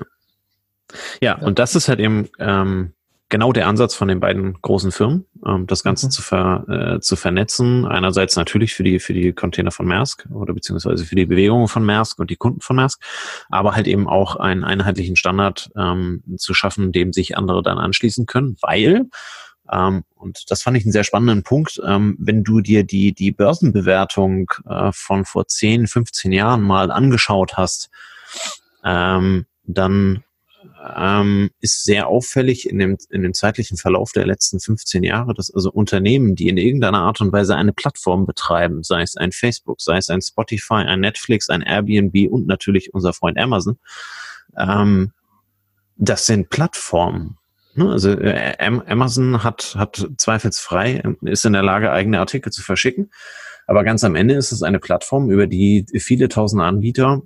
ja. 1.22 1.36
ja, 1.40 1.46
und 1.46 1.60
das 1.60 1.76
ist 1.76 1.88
halt 1.88 2.00
eben 2.00 2.30
ähm, 2.40 2.94
genau 3.32 3.52
der 3.52 3.68
Ansatz 3.68 3.96
von 3.96 4.08
den 4.08 4.20
beiden 4.20 4.62
großen 4.62 4.92
Firmen, 4.92 5.26
ähm, 5.44 5.66
das 5.66 5.84
Ganze 5.84 6.06
mhm. 6.06 6.12
zu, 6.12 6.22
ver, 6.22 6.66
äh, 6.68 7.00
zu 7.00 7.16
vernetzen. 7.16 7.88
Einerseits 7.88 8.36
natürlich 8.36 8.76
für 8.76 8.84
die, 8.84 9.00
für 9.00 9.14
die 9.14 9.34
Container 9.34 9.72
von 9.72 9.88
Maersk 9.88 10.28
oder 10.32 10.54
beziehungsweise 10.54 11.06
für 11.06 11.16
die 11.16 11.26
Bewegungen 11.26 11.68
von 11.68 11.84
Maersk 11.84 12.20
und 12.20 12.30
die 12.30 12.36
Kunden 12.36 12.62
von 12.62 12.76
Maersk, 12.76 13.02
aber 13.50 13.74
halt 13.74 13.88
eben 13.88 14.08
auch 14.08 14.36
einen 14.36 14.64
einheitlichen 14.64 15.16
Standard 15.16 15.72
ähm, 15.76 16.24
zu 16.38 16.54
schaffen, 16.54 16.92
dem 16.92 17.14
sich 17.14 17.36
andere 17.36 17.64
dann 17.64 17.80
anschließen 17.80 18.28
können, 18.28 18.58
weil 18.62 19.08
ähm, 19.72 20.04
und 20.16 20.52
das 20.52 20.62
fand 20.62 20.78
ich 20.78 20.84
einen 20.84 20.92
sehr 20.92 21.06
spannenden 21.06 21.44
Punkt. 21.44 21.82
Ähm, 21.86 22.18
wenn 22.20 22.44
du 22.44 22.60
dir 22.60 22.84
die, 22.84 23.14
die 23.14 23.32
Börsenbewertung 23.32 24.52
äh, 24.68 24.92
von 24.94 25.24
vor 25.24 25.48
10, 25.48 25.88
15 25.88 26.34
Jahren 26.34 26.62
mal 26.62 26.92
angeschaut 26.92 27.56
hast, 27.56 27.90
ähm, 28.84 29.46
dann 29.64 30.24
ähm, 30.96 31.52
ist 31.60 31.84
sehr 31.84 32.08
auffällig 32.08 32.70
in 32.70 32.80
dem, 32.80 32.98
in 33.10 33.22
dem 33.22 33.34
zeitlichen 33.34 33.78
Verlauf 33.78 34.12
der 34.12 34.26
letzten 34.26 34.60
15 34.60 35.04
Jahre, 35.04 35.34
dass 35.34 35.54
also 35.54 35.72
Unternehmen, 35.72 36.36
die 36.36 36.48
in 36.48 36.58
irgendeiner 36.58 37.00
Art 37.00 37.22
und 37.22 37.32
Weise 37.32 37.56
eine 37.56 37.74
Plattform 37.74 38.26
betreiben, 38.26 38.84
sei 38.84 39.02
es 39.02 39.16
ein 39.16 39.32
Facebook, 39.32 39.82
sei 39.82 39.98
es 39.98 40.10
ein 40.10 40.22
Spotify, 40.22 40.76
ein 40.76 41.02
Netflix, 41.02 41.50
ein 41.50 41.62
Airbnb 41.62 42.32
und 42.32 42.48
natürlich 42.48 42.94
unser 42.94 43.14
Freund 43.14 43.38
Amazon, 43.38 43.78
ähm, 44.58 45.12
das 45.98 46.26
sind 46.26 46.50
Plattformen. 46.50 47.38
Ne? 47.76 47.90
Also 47.90 48.12
äh, 48.12 48.56
Amazon 48.60 49.44
hat, 49.44 49.76
hat 49.78 50.08
zweifelsfrei, 50.18 51.04
ist 51.22 51.46
in 51.46 51.54
der 51.54 51.64
Lage, 51.64 51.92
eigene 51.92 52.20
Artikel 52.20 52.52
zu 52.52 52.64
verschicken. 52.64 53.12
Aber 53.68 53.84
ganz 53.84 54.04
am 54.04 54.16
Ende 54.16 54.34
ist 54.34 54.52
es 54.52 54.64
eine 54.64 54.80
Plattform, 54.80 55.30
über 55.30 55.48
die 55.48 55.86
viele 56.00 56.28
tausend 56.28 56.62
Anbieter 56.62 57.22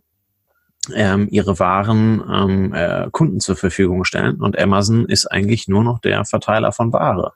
ähm, 0.93 1.27
ihre 1.31 1.59
Waren 1.59 2.23
ähm, 2.31 2.73
äh, 2.73 3.07
Kunden 3.11 3.39
zur 3.39 3.55
Verfügung 3.55 4.03
stellen. 4.03 4.41
Und 4.41 4.57
Amazon 4.57 5.05
ist 5.05 5.25
eigentlich 5.25 5.67
nur 5.67 5.83
noch 5.83 5.99
der 5.99 6.25
Verteiler 6.25 6.71
von 6.71 6.93
Ware. 6.93 7.33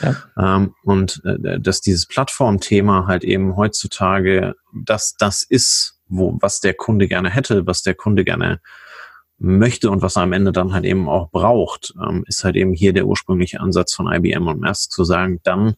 Ja. 0.00 0.16
Ähm, 0.56 0.74
und 0.82 1.22
äh, 1.24 1.60
dass 1.60 1.80
dieses 1.80 2.06
Plattformthema 2.06 3.06
halt 3.06 3.24
eben 3.24 3.56
heutzutage 3.56 4.54
das, 4.72 5.14
das 5.18 5.42
ist, 5.42 6.00
wo, 6.08 6.36
was 6.40 6.60
der 6.60 6.74
Kunde 6.74 7.08
gerne 7.08 7.30
hätte, 7.30 7.66
was 7.66 7.82
der 7.82 7.94
Kunde 7.94 8.24
gerne 8.24 8.60
möchte 9.38 9.90
und 9.90 10.02
was 10.02 10.16
er 10.16 10.22
am 10.22 10.32
Ende 10.32 10.52
dann 10.52 10.72
halt 10.72 10.84
eben 10.84 11.08
auch 11.08 11.30
braucht, 11.30 11.94
ähm, 12.04 12.24
ist 12.26 12.44
halt 12.44 12.56
eben 12.56 12.72
hier 12.72 12.92
der 12.92 13.06
ursprüngliche 13.06 13.60
Ansatz 13.60 13.94
von 13.94 14.10
IBM 14.12 14.46
und 14.46 14.60
Maersk 14.60 14.90
zu 14.90 15.04
sagen, 15.04 15.40
dann 15.42 15.74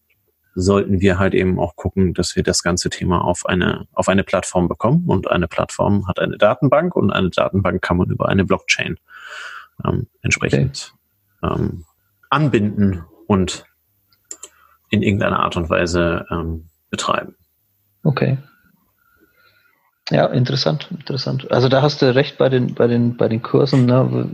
sollten 0.57 1.01
wir 1.01 1.19
halt 1.19 1.35
eben 1.35 1.61
auch 1.61 1.77
gucken, 1.77 2.15
dass 2.15 2.35
wir 2.35 2.43
das 2.43 2.63
ganze 2.63 2.89
Thema 2.89 3.23
auf 3.23 3.45
eine, 3.45 3.87
auf 3.93 4.09
eine 4.09 4.25
Plattform 4.25 4.69
bekommen. 4.69 5.05
Und 5.07 5.31
eine 5.31 5.49
Plattform 5.49 6.09
hat 6.09 6.19
eine 6.19 6.39
Datenbank 6.39 6.97
und 6.97 7.13
eine 7.13 7.29
Datenbank 7.29 7.83
kann 7.83 7.99
man 7.99 8.09
über 8.11 8.29
eine 8.29 8.45
Blockchain 8.45 8.97
ähm, 9.85 10.07
entsprechend 10.23 10.95
okay. 11.43 11.55
ähm, 11.61 11.85
anbinden 12.31 13.05
und 13.27 13.67
in 14.89 15.03
irgendeiner 15.03 15.41
Art 15.41 15.57
und 15.57 15.69
Weise 15.69 16.25
ähm, 16.31 16.69
betreiben. 16.89 17.37
Okay. 18.03 18.39
Ja, 20.11 20.27
interessant, 20.27 20.89
interessant. 20.91 21.51
Also 21.51 21.69
da 21.69 21.83
hast 21.83 22.01
du 22.01 22.15
recht 22.15 22.39
bei 22.39 22.49
den, 22.49 22.75
bei 22.75 22.87
den, 22.87 23.17
bei 23.17 23.29
den 23.29 23.43
Kursen. 23.43 23.85
Ne? 23.87 24.27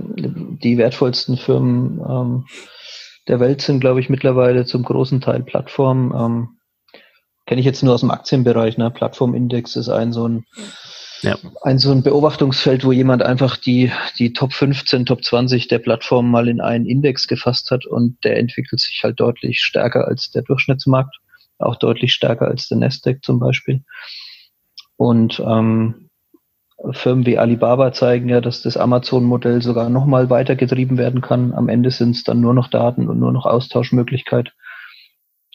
Die 0.63 0.79
wertvollsten 0.79 1.37
Firmen 1.37 1.99
ähm, 2.09 2.47
der 3.29 3.41
Welt 3.41 3.63
sind, 3.63 3.81
glaube 3.81 4.01
ich, 4.01 4.09
mittlerweile 4.09 4.65
zum 4.65 4.83
großen 4.83 5.21
Teil 5.21 5.43
Plattformen. 5.43 6.13
Ähm, 6.15 6.49
Kenne 7.47 7.61
ich 7.61 7.67
jetzt 7.67 7.83
nur 7.83 7.95
aus 7.95 8.01
dem 8.01 8.11
Aktienbereich. 8.11 8.79
Ne? 8.79 8.91
Plattformindex 8.91 9.75
ist 9.77 9.89
ein 9.89 10.13
so 10.13 10.29
ein, 10.29 10.45
ja. 11.23 11.37
ein 11.63 11.79
so 11.79 11.91
ein 11.91 12.03
Beobachtungsfeld, 12.03 12.85
wo 12.85 12.93
jemand 12.93 13.23
einfach 13.23 13.57
die, 13.57 13.91
die 14.19 14.33
Top 14.33 14.53
15, 14.53 15.07
Top 15.07 15.25
20 15.25 15.67
der 15.67 15.81
Plattformen 15.81 16.31
mal 16.31 16.49
in 16.49 16.61
einen 16.61 16.87
Index 16.87 17.27
gefasst 17.27 17.71
hat 17.73 17.85
und 17.85 18.17
der 18.25 18.39
entwickelt 18.39 18.81
sich 18.81 19.03
halt 19.03 19.19
deutlich 19.19 19.61
stärker 19.61 20.07
als 20.07 20.31
der 20.31 20.43
Durchschnittsmarkt, 20.43 21.17
auch 21.59 21.77
deutlich 21.77 22.13
stärker 22.13 22.47
als 22.47 22.69
der 22.69 22.79
Nasdaq 22.79 23.25
zum 23.25 23.41
Beispiel. 23.41 23.83
Und 24.97 25.43
ähm, 25.45 26.11
Firmen 26.91 27.27
wie 27.27 27.39
Alibaba 27.39 27.93
zeigen 27.93 28.29
ja, 28.29 28.41
dass 28.41 28.63
das 28.63 28.77
Amazon-Modell 28.77 29.63
sogar 29.63 29.89
nochmal 29.89 30.31
weitergetrieben 30.31 30.99
werden 30.99 31.21
kann. 31.21 31.55
Am 31.55 31.69
Ende 31.69 31.91
sind 31.91 32.17
es 32.17 32.25
dann 32.25 32.41
nur 32.41 32.55
noch 32.55 32.69
Daten 32.69 33.09
und 33.09 33.21
nur 33.21 33.33
noch 33.33 33.47
Austauschmöglichkeit. 33.47 34.53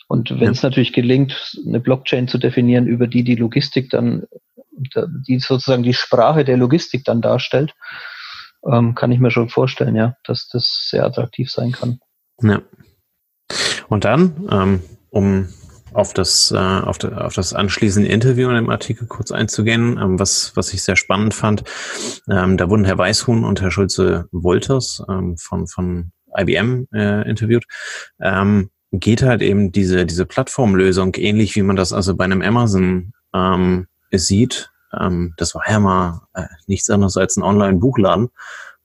Und 0.07 0.31
wenn 0.31 0.45
ja. 0.45 0.51
es 0.51 0.63
natürlich 0.63 0.93
gelingt, 0.93 1.57
eine 1.67 1.81
Blockchain 1.81 2.29
zu 2.29 2.37
definieren, 2.37 2.87
über 2.87 3.07
die 3.07 3.23
die 3.23 3.35
Logistik 3.35 3.89
dann, 3.89 4.23
die 5.27 5.39
sozusagen 5.39 5.83
die 5.83 5.93
Sprache 5.93 6.45
der 6.45 6.55
Logistik 6.55 7.03
dann 7.03 7.21
darstellt, 7.21 7.73
ähm, 8.65 8.95
kann 8.95 9.11
ich 9.11 9.19
mir 9.19 9.31
schon 9.31 9.49
vorstellen, 9.49 9.95
ja, 9.95 10.15
dass 10.23 10.47
das 10.47 10.87
sehr 10.89 11.05
attraktiv 11.05 11.51
sein 11.51 11.73
kann. 11.73 11.99
Ja. 12.41 12.61
Und 13.89 14.05
dann, 14.05 14.47
ähm, 14.49 14.81
um 15.09 15.49
auf 15.93 16.13
das, 16.13 16.51
äh, 16.51 16.57
auf, 16.57 16.97
de, 16.97 17.13
auf 17.13 17.33
das 17.33 17.53
anschließende 17.53 18.09
Interview 18.09 18.49
in 18.49 18.55
dem 18.55 18.69
Artikel 18.69 19.07
kurz 19.07 19.31
einzugehen, 19.31 19.97
ähm, 19.97 20.19
was, 20.19 20.51
was 20.55 20.73
ich 20.73 20.83
sehr 20.83 20.95
spannend 20.95 21.33
fand. 21.33 21.63
Ähm, 22.29 22.57
da 22.57 22.69
wurden 22.69 22.85
Herr 22.85 22.97
Weißhuhn 22.97 23.43
und 23.43 23.61
Herr 23.61 23.71
Schulze-Wolters 23.71 25.03
ähm, 25.09 25.37
von, 25.37 25.67
von 25.67 26.11
IBM 26.35 26.87
äh, 26.93 27.27
interviewt. 27.29 27.65
Ähm, 28.21 28.69
geht 28.91 29.21
halt 29.21 29.41
eben 29.41 29.71
diese, 29.71 30.05
diese 30.05 30.25
Plattformlösung 30.25 31.15
ähnlich 31.15 31.55
wie 31.55 31.61
man 31.61 31.75
das 31.75 31.93
also 31.93 32.15
bei 32.15 32.23
einem 32.23 32.41
Amazon 32.41 33.13
ähm, 33.33 33.87
sieht. 34.11 34.71
Ähm, 34.97 35.33
das 35.37 35.55
war 35.55 35.63
ja 35.69 35.79
mal 35.79 36.21
äh, 36.33 36.45
nichts 36.67 36.89
anderes 36.89 37.17
als 37.17 37.37
ein 37.37 37.43
Online-Buchladen. 37.43 38.29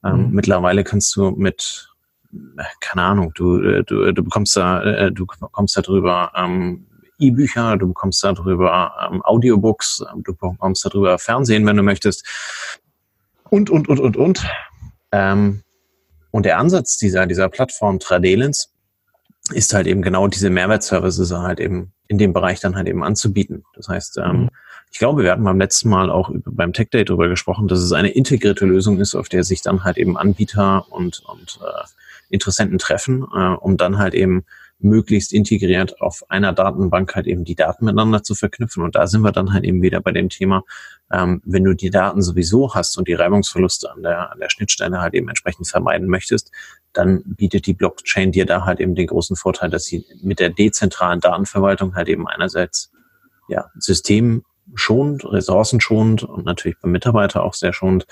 Ähm, 0.04 0.28
mhm. 0.28 0.30
Mittlerweile 0.32 0.84
kannst 0.84 1.14
du 1.16 1.30
mit 1.30 1.92
äh, 2.32 2.64
keine 2.80 3.02
Ahnung, 3.02 3.32
du, 3.34 3.60
äh, 3.60 3.84
du, 3.84 4.12
du 4.12 4.24
bekommst 4.24 4.56
da, 4.56 4.82
äh, 4.82 5.12
du 5.12 5.26
bekommst 5.26 5.76
da 5.76 5.82
drüber 5.82 6.32
ähm, 6.34 6.86
E-Bücher, 7.18 7.77
du 7.77 7.88
bekommst 7.88 8.22
darüber 8.25 8.92
ähm, 9.11 9.22
Audiobooks, 9.22 10.05
ähm, 10.12 10.22
du 10.22 10.35
bekommst 10.35 10.85
darüber 10.85 11.18
Fernsehen, 11.18 11.66
wenn 11.66 11.77
du 11.77 11.83
möchtest. 11.83 12.27
Und, 13.51 13.70
und, 13.70 13.88
und, 13.88 14.01
und, 14.01 14.16
und. 14.16 14.46
Ähm, 15.12 15.62
und 16.31 16.46
der 16.46 16.59
Ansatz 16.59 16.96
dieser, 16.96 17.27
dieser 17.27 17.48
Plattform 17.48 17.98
Tradelens 17.98 18.72
ist 19.53 19.75
halt 19.75 19.87
eben 19.87 20.03
genau 20.03 20.29
diese 20.29 20.51
Mehrwertservices 20.51 21.33
halt 21.33 21.61
eben 21.61 21.92
in 22.09 22.18
dem 22.18 22.33
Bereich 22.33 22.61
dann 22.61 22.77
halt 22.77 22.88
eben 22.88 23.03
anzubieten. 23.03 23.64
Das 23.75 23.88
heißt, 23.88 24.18
ähm, 24.18 24.42
mhm. 24.42 24.51
ich 24.90 24.98
glaube, 24.98 25.22
wir 25.22 25.33
hatten 25.33 25.44
beim 25.44 25.59
letzten 25.59 25.88
Mal 25.88 26.11
auch 26.11 26.31
beim 26.44 26.72
Tech 26.72 26.90
Day 26.90 27.05
darüber 27.05 27.29
gesprochen, 27.29 27.68
dass 27.68 27.81
es 27.81 27.92
eine 27.92 28.11
integrierte 28.11 28.66
Lösung 28.66 28.98
ist, 28.98 29.14
auf 29.14 29.29
der 29.29 29.44
sich 29.44 29.62
dann 29.62 29.85
halt 29.85 29.98
eben 29.98 30.16
Anbieter 30.16 30.90
und, 30.90 31.22
und 31.27 31.59
äh, 31.62 31.85
Interessenten 32.29 32.79
treffen, 32.79 33.27
äh, 33.35 33.55
um 33.61 33.77
dann 33.77 33.98
halt 33.98 34.14
eben 34.14 34.44
möglichst 34.84 35.32
integriert 35.32 36.00
auf 36.00 36.22
einer 36.28 36.52
Datenbank 36.52 37.14
halt 37.14 37.26
eben 37.26 37.44
die 37.44 37.54
Daten 37.54 37.84
miteinander 37.84 38.22
zu 38.22 38.34
verknüpfen. 38.34 38.82
Und 38.82 38.94
da 38.94 39.06
sind 39.06 39.22
wir 39.22 39.32
dann 39.32 39.52
halt 39.52 39.64
eben 39.64 39.82
wieder 39.82 40.00
bei 40.00 40.12
dem 40.12 40.28
Thema, 40.28 40.64
ähm, 41.12 41.42
wenn 41.44 41.64
du 41.64 41.74
die 41.74 41.90
Daten 41.90 42.22
sowieso 42.22 42.74
hast 42.74 42.96
und 42.98 43.08
die 43.08 43.14
Reibungsverluste 43.14 43.90
an 43.92 44.02
der, 44.02 44.32
an 44.32 44.40
der 44.40 44.50
Schnittstelle 44.50 45.00
halt 45.00 45.14
eben 45.14 45.28
entsprechend 45.28 45.68
vermeiden 45.68 46.08
möchtest, 46.08 46.50
dann 46.92 47.22
bietet 47.24 47.66
die 47.66 47.74
Blockchain 47.74 48.32
dir 48.32 48.46
da 48.46 48.64
halt 48.64 48.80
eben 48.80 48.94
den 48.94 49.06
großen 49.06 49.36
Vorteil, 49.36 49.70
dass 49.70 49.84
sie 49.84 50.04
mit 50.22 50.40
der 50.40 50.50
dezentralen 50.50 51.20
Datenverwaltung 51.20 51.94
halt 51.94 52.08
eben 52.08 52.26
einerseits 52.28 52.92
ja, 53.48 53.70
System 53.78 54.44
schonend, 54.74 55.24
ressourcenschonend 55.24 56.22
und 56.22 56.44
natürlich 56.44 56.78
beim 56.80 56.92
Mitarbeiter 56.92 57.42
auch 57.42 57.54
sehr 57.54 57.72
schonend 57.72 58.06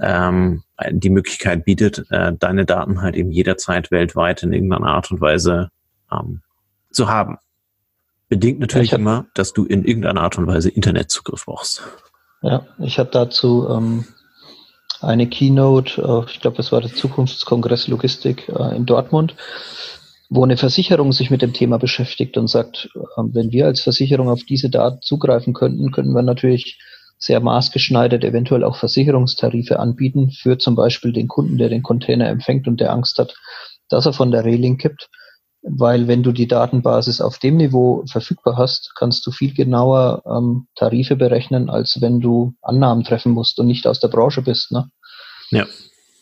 ähm, 0.00 0.62
die 0.90 1.10
Möglichkeit 1.10 1.64
bietet, 1.64 2.04
äh, 2.10 2.32
deine 2.32 2.64
Daten 2.64 3.02
halt 3.02 3.16
eben 3.16 3.30
jederzeit 3.30 3.90
weltweit 3.90 4.42
in 4.42 4.52
irgendeiner 4.52 4.86
Art 4.88 5.10
und 5.10 5.20
Weise 5.20 5.70
ähm, 6.14 6.42
zu 6.90 7.08
haben. 7.08 7.38
Bedingt 8.28 8.60
natürlich 8.60 8.92
ja, 8.92 8.98
immer, 8.98 9.26
dass 9.34 9.52
du 9.52 9.64
in 9.64 9.84
irgendeiner 9.84 10.22
Art 10.22 10.38
und 10.38 10.46
Weise 10.46 10.70
Internetzugriff 10.70 11.44
brauchst. 11.46 11.82
Ja, 12.42 12.66
ich 12.78 12.98
habe 12.98 13.10
dazu 13.10 13.68
ähm, 13.70 14.06
eine 15.00 15.28
Keynote, 15.28 16.02
äh, 16.02 16.30
ich 16.30 16.40
glaube, 16.40 16.58
es 16.58 16.72
war 16.72 16.80
der 16.80 16.92
Zukunftskongress 16.92 17.88
Logistik 17.88 18.48
äh, 18.48 18.76
in 18.76 18.86
Dortmund, 18.86 19.34
wo 20.30 20.42
eine 20.44 20.56
Versicherung 20.56 21.12
sich 21.12 21.30
mit 21.30 21.42
dem 21.42 21.52
Thema 21.52 21.78
beschäftigt 21.78 22.36
und 22.36 22.48
sagt, 22.48 22.90
äh, 22.94 22.98
wenn 23.16 23.52
wir 23.52 23.66
als 23.66 23.82
Versicherung 23.82 24.28
auf 24.28 24.42
diese 24.42 24.70
Daten 24.70 25.00
zugreifen 25.02 25.52
könnten, 25.52 25.92
könnten 25.92 26.14
wir 26.14 26.22
natürlich 26.22 26.78
sehr 27.18 27.40
maßgeschneidert 27.40 28.24
eventuell 28.24 28.64
auch 28.64 28.76
Versicherungstarife 28.76 29.78
anbieten 29.78 30.30
für 30.30 30.58
zum 30.58 30.74
Beispiel 30.74 31.12
den 31.12 31.28
Kunden, 31.28 31.58
der 31.58 31.68
den 31.68 31.82
Container 31.82 32.28
empfängt 32.28 32.66
und 32.66 32.80
der 32.80 32.92
Angst 32.92 33.18
hat, 33.18 33.34
dass 33.88 34.06
er 34.06 34.12
von 34.12 34.30
der 34.30 34.44
Reling 34.44 34.78
kippt 34.78 35.08
weil 35.64 36.08
wenn 36.08 36.22
du 36.22 36.32
die 36.32 36.46
Datenbasis 36.46 37.20
auf 37.20 37.38
dem 37.38 37.56
Niveau 37.56 38.04
verfügbar 38.06 38.56
hast, 38.56 38.92
kannst 38.96 39.26
du 39.26 39.30
viel 39.30 39.54
genauer 39.54 40.22
ähm, 40.26 40.66
Tarife 40.76 41.16
berechnen, 41.16 41.70
als 41.70 42.00
wenn 42.00 42.20
du 42.20 42.54
Annahmen 42.60 43.02
treffen 43.02 43.32
musst 43.32 43.58
und 43.58 43.66
nicht 43.66 43.86
aus 43.86 43.98
der 43.98 44.08
Branche 44.08 44.42
bist. 44.42 44.72
Ne? 44.72 44.90
Ja. 45.50 45.66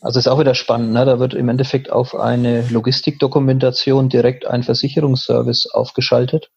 Also 0.01 0.21
ist 0.21 0.29
auch 0.29 0.39
wieder 0.39 0.55
spannend. 0.55 0.93
Ne? 0.93 1.05
Da 1.05 1.19
wird 1.19 1.35
im 1.35 1.49
Endeffekt 1.49 1.91
auf 1.91 2.15
eine 2.15 2.67
Logistikdokumentation 2.69 4.09
direkt 4.09 4.47
ein 4.47 4.63
Versicherungsservice 4.63 5.67
aufgeschaltet 5.73 6.51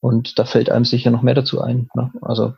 und 0.00 0.38
da 0.38 0.44
fällt 0.44 0.70
einem 0.70 0.84
sicher 0.84 1.10
noch 1.10 1.22
mehr 1.22 1.34
dazu 1.34 1.62
ein. 1.62 1.88
Ne? 1.94 2.12
Also 2.20 2.54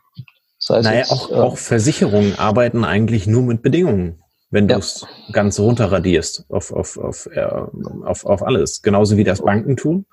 das 0.59 0.75
heißt 0.75 0.83
naja, 0.83 0.99
jetzt, 0.99 1.11
auch, 1.11 1.31
äh, 1.31 1.35
auch 1.35 1.57
Versicherungen 1.57 2.37
arbeiten 2.37 2.83
eigentlich 2.83 3.25
nur 3.25 3.43
mit 3.43 3.61
Bedingungen 3.61 4.21
wenn 4.51 4.67
du 4.67 4.75
es 4.75 5.05
ganz 5.31 5.59
runterradierst 5.59 6.45
auf, 6.49 6.71
auf, 6.71 6.97
auf, 6.97 7.29
äh, 7.31 7.41
auf, 7.41 8.25
auf 8.25 8.43
alles. 8.43 8.81
Genauso 8.81 9.17
wie 9.17 9.23
das 9.23 9.41
Banken 9.41 9.77
tun. 9.77 10.05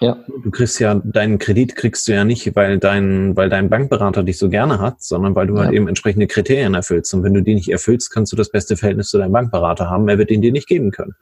Ja. 0.00 0.18
Du 0.42 0.50
kriegst 0.50 0.80
ja, 0.80 1.00
deinen 1.04 1.38
Kredit 1.38 1.76
kriegst 1.76 2.08
du 2.08 2.12
ja 2.12 2.24
nicht, 2.24 2.56
weil 2.56 2.78
dein, 2.78 3.36
weil 3.36 3.48
dein 3.48 3.70
Bankberater 3.70 4.24
dich 4.24 4.36
so 4.36 4.48
gerne 4.48 4.80
hat, 4.80 5.02
sondern 5.02 5.34
weil 5.36 5.46
du 5.46 5.54
halt 5.54 5.60
ja. 5.60 5.66
halt 5.66 5.76
eben 5.76 5.88
entsprechende 5.88 6.26
Kriterien 6.26 6.74
erfüllst. 6.74 7.14
Und 7.14 7.22
wenn 7.22 7.34
du 7.34 7.42
die 7.42 7.54
nicht 7.54 7.70
erfüllst, 7.70 8.10
kannst 8.10 8.32
du 8.32 8.36
das 8.36 8.50
beste 8.50 8.76
Verhältnis 8.76 9.10
zu 9.10 9.18
deinem 9.18 9.32
Bankberater 9.32 9.88
haben. 9.88 10.08
Er 10.08 10.18
wird 10.18 10.30
den 10.30 10.42
dir 10.42 10.52
nicht 10.52 10.66
geben 10.66 10.90
können. 10.90 11.14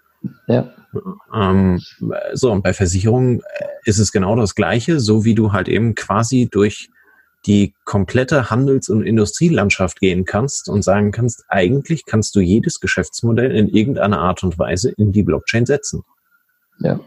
Ja. 0.48 0.70
Ähm, 1.34 1.80
so, 2.32 2.50
und 2.50 2.62
bei 2.62 2.72
Versicherungen 2.72 3.42
ist 3.84 3.98
es 3.98 4.12
genau 4.12 4.36
das 4.36 4.54
Gleiche, 4.54 5.00
so 5.00 5.24
wie 5.24 5.34
du 5.34 5.52
halt 5.52 5.68
eben 5.68 5.94
quasi 5.94 6.48
durch 6.50 6.90
die 7.46 7.74
komplette 7.84 8.50
Handels- 8.50 8.88
und 8.88 9.02
Industrielandschaft 9.02 10.00
gehen 10.00 10.24
kannst 10.24 10.68
und 10.68 10.82
sagen 10.82 11.10
kannst, 11.10 11.44
eigentlich 11.48 12.04
kannst 12.04 12.34
du 12.36 12.40
jedes 12.40 12.80
Geschäftsmodell 12.80 13.50
in 13.50 13.68
irgendeiner 13.68 14.20
Art 14.20 14.42
und 14.42 14.58
Weise 14.58 14.90
in 14.90 15.12
die 15.12 15.22
Blockchain 15.22 15.66
setzen. 15.66 16.02
Ja. 16.80 17.00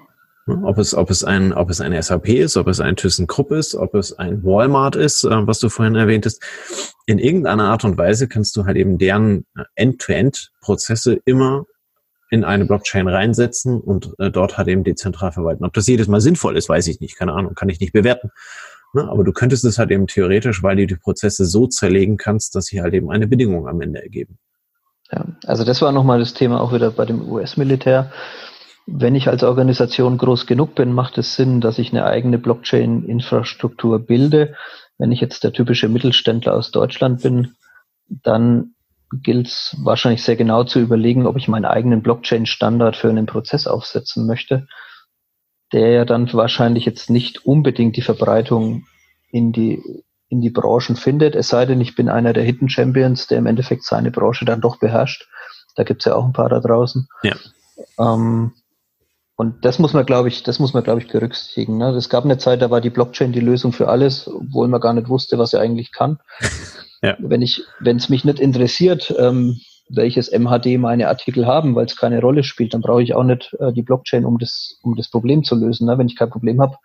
Ob 0.46 0.78
es, 0.78 0.94
ob 0.94 1.10
es 1.10 1.24
ein, 1.24 1.54
ob 1.54 1.70
es 1.70 1.80
eine 1.80 2.02
SAP 2.04 2.28
ist, 2.28 2.58
ob 2.58 2.68
es 2.68 2.82
ein 2.82 2.98
ThyssenKrupp 2.98 3.52
ist, 3.52 3.76
ob 3.76 3.96
es 3.96 4.12
ein 4.20 4.44
Walmart 4.44 4.98
ist, 4.98 5.24
äh, 5.24 5.48
was 5.48 5.60
du 5.60 5.70
vorhin 5.70 5.96
erwähntest. 5.96 6.44
In 7.06 7.18
irgendeiner 7.18 7.66
Art 7.66 7.86
und 7.86 7.98
Weise 7.98 8.28
kannst 8.28 8.58
du 8.58 8.66
halt 8.66 8.76
eben 8.76 8.98
deren 8.98 9.46
End-to-End-Prozesse 9.76 11.20
immer 11.24 11.66
in 12.30 12.44
eine 12.44 12.66
Blockchain 12.66 13.08
reinsetzen 13.08 13.80
und 13.80 14.16
äh, 14.18 14.32
dort 14.32 14.58
halt 14.58 14.68
eben 14.68 14.84
dezentral 14.84 15.32
verwalten. 15.32 15.64
Ob 15.64 15.74
das 15.74 15.88
jedes 15.88 16.08
Mal 16.08 16.20
sinnvoll 16.20 16.58
ist, 16.58 16.68
weiß 16.68 16.88
ich 16.88 17.00
nicht. 17.00 17.16
Keine 17.16 17.34
Ahnung, 17.34 17.54
kann 17.54 17.70
ich 17.70 17.80
nicht 17.80 17.94
bewerten. 17.94 18.32
Ne? 18.94 19.10
Aber 19.10 19.24
du 19.24 19.34
könntest 19.34 19.66
es 19.66 19.80
halt 19.80 19.92
eben 19.92 20.08
theoretisch, 20.08 20.64
weil 20.64 20.76
du 20.76 20.88
die 20.88 20.96
Prozesse 20.96 21.46
so 21.46 21.68
zerlegen 21.68 22.18
kannst, 22.18 22.56
dass 22.56 22.66
sie 22.66 22.82
halt 22.82 22.94
eben 22.94 23.10
eine 23.10 23.28
Bedingung 23.28 23.68
am 23.68 23.82
Ende 23.82 24.02
ergeben. 24.02 24.38
Ja, 25.12 25.26
also 25.46 25.64
das 25.64 25.82
war 25.82 25.92
nochmal 25.92 26.20
das 26.20 26.34
Thema 26.34 26.62
auch 26.62 26.74
wieder 26.74 26.92
bei 26.92 27.06
dem 27.06 27.30
US-Militär. 27.30 28.12
Wenn 28.86 29.16
ich 29.16 29.28
als 29.28 29.44
Organisation 29.44 30.18
groß 30.18 30.46
genug 30.46 30.76
bin, 30.76 30.94
macht 30.94 31.18
es 31.18 31.36
Sinn, 31.36 31.62
dass 31.62 31.80
ich 31.80 31.92
eine 31.92 32.06
eigene 32.06 32.38
Blockchain-Infrastruktur 32.38 34.00
bilde. 34.00 34.56
Wenn 34.98 35.12
ich 35.12 35.22
jetzt 35.22 35.44
der 35.44 35.54
typische 35.54 35.90
Mittelständler 35.90 36.54
aus 36.54 36.72
Deutschland 36.72 37.22
bin, 37.22 37.56
dann 38.10 38.74
gilt 39.22 39.48
es 39.48 39.78
wahrscheinlich 39.84 40.24
sehr 40.24 40.36
genau 40.36 40.64
zu 40.64 40.80
überlegen, 40.80 41.28
ob 41.28 41.38
ich 41.38 41.48
meinen 41.48 41.66
eigenen 41.66 42.02
Blockchain-Standard 42.02 42.96
für 42.96 43.10
einen 43.10 43.26
Prozess 43.26 43.68
aufsetzen 43.68 44.26
möchte, 44.26 44.68
der 45.74 45.90
ja 45.90 46.06
dann 46.06 46.32
wahrscheinlich 46.34 46.86
jetzt 46.86 47.10
nicht 47.10 47.46
unbedingt 47.46 47.98
die 47.98 48.02
Verbreitung 48.02 48.86
in 49.32 49.52
die, 49.52 49.82
in 50.30 50.42
die 50.42 50.52
Branchen 50.52 50.96
findet, 50.96 51.36
es 51.36 51.50
sei 51.50 51.66
denn, 51.66 51.82
ich 51.82 51.96
bin 51.96 52.10
einer 52.10 52.34
der 52.34 52.44
Hidden 52.44 52.70
Champions, 52.70 53.28
der 53.28 53.40
im 53.40 53.48
Endeffekt 53.48 53.84
seine 53.84 54.12
Branche 54.12 54.46
dann 54.46 54.62
doch 54.62 54.78
beherrscht. 54.78 55.28
Da 55.76 55.84
gibt's 55.84 56.06
ja 56.06 56.16
auch 56.16 56.26
ein 56.26 56.34
paar 56.34 56.50
da 56.50 56.60
draußen. 56.60 57.08
Ja. 57.24 57.36
Ähm, 58.00 58.54
und 59.36 59.66
das 59.66 59.80
muss 59.80 59.94
man, 59.94 60.06
glaube 60.06 60.28
ich, 60.28 60.44
das 60.44 60.60
muss 60.60 60.74
man, 60.74 60.84
glaube 60.84 61.02
ich, 61.02 61.08
berücksichtigen. 61.08 61.78
Ne? 61.78 61.90
Es 61.90 62.10
gab 62.10 62.24
eine 62.24 62.38
Zeit, 62.38 62.62
da 62.62 62.70
war 62.70 62.82
die 62.82 62.92
Blockchain 62.92 63.32
die 63.32 63.40
Lösung 63.40 63.74
für 63.74 63.90
alles, 63.90 64.28
obwohl 64.28 64.68
man 64.68 64.80
gar 64.80 64.94
nicht 64.94 65.10
wusste, 65.10 65.40
was 65.40 65.54
er 65.54 65.62
eigentlich 65.62 65.92
kann. 65.92 66.20
Ja. 67.06 67.18
Wenn 67.20 67.42
ich, 67.42 67.62
wenn 67.82 67.98
es 67.98 68.08
mich 68.08 68.24
nicht 68.24 68.40
interessiert, 68.40 69.14
ähm, 69.20 69.60
welches 69.90 70.32
MHD 70.32 70.80
meine 70.80 71.08
Artikel 71.08 71.46
haben, 71.46 71.76
weil 71.76 71.86
es 71.86 71.96
keine 71.96 72.22
Rolle 72.22 72.44
spielt, 72.44 72.74
dann 72.74 72.82
brauche 72.82 73.04
ich 73.04 73.14
auch 73.14 73.24
nicht 73.24 73.56
äh, 73.60 73.74
die 73.74 73.82
Blockchain, 73.82 74.26
um 74.26 74.38
das, 74.38 74.80
um 74.82 74.96
das 74.96 75.10
Problem 75.10 75.44
zu 75.44 75.56
lösen. 75.56 75.88
Ne? 75.88 75.98
Wenn 75.98 76.08
ich 76.08 76.16
kein 76.16 76.30
Problem 76.30 76.62
habe, 76.62 76.78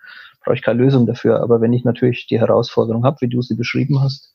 brauche 0.45 0.57
ich 0.57 0.63
keine 0.63 0.83
Lösung 0.83 1.07
dafür. 1.07 1.41
Aber 1.41 1.61
wenn 1.61 1.73
ich 1.73 1.85
natürlich 1.85 2.27
die 2.27 2.41
Herausforderung 2.41 3.05
habe, 3.05 3.21
wie 3.21 3.29
du 3.29 3.43
sie 3.43 3.55
beschrieben 3.55 4.01
hast, 4.01 4.33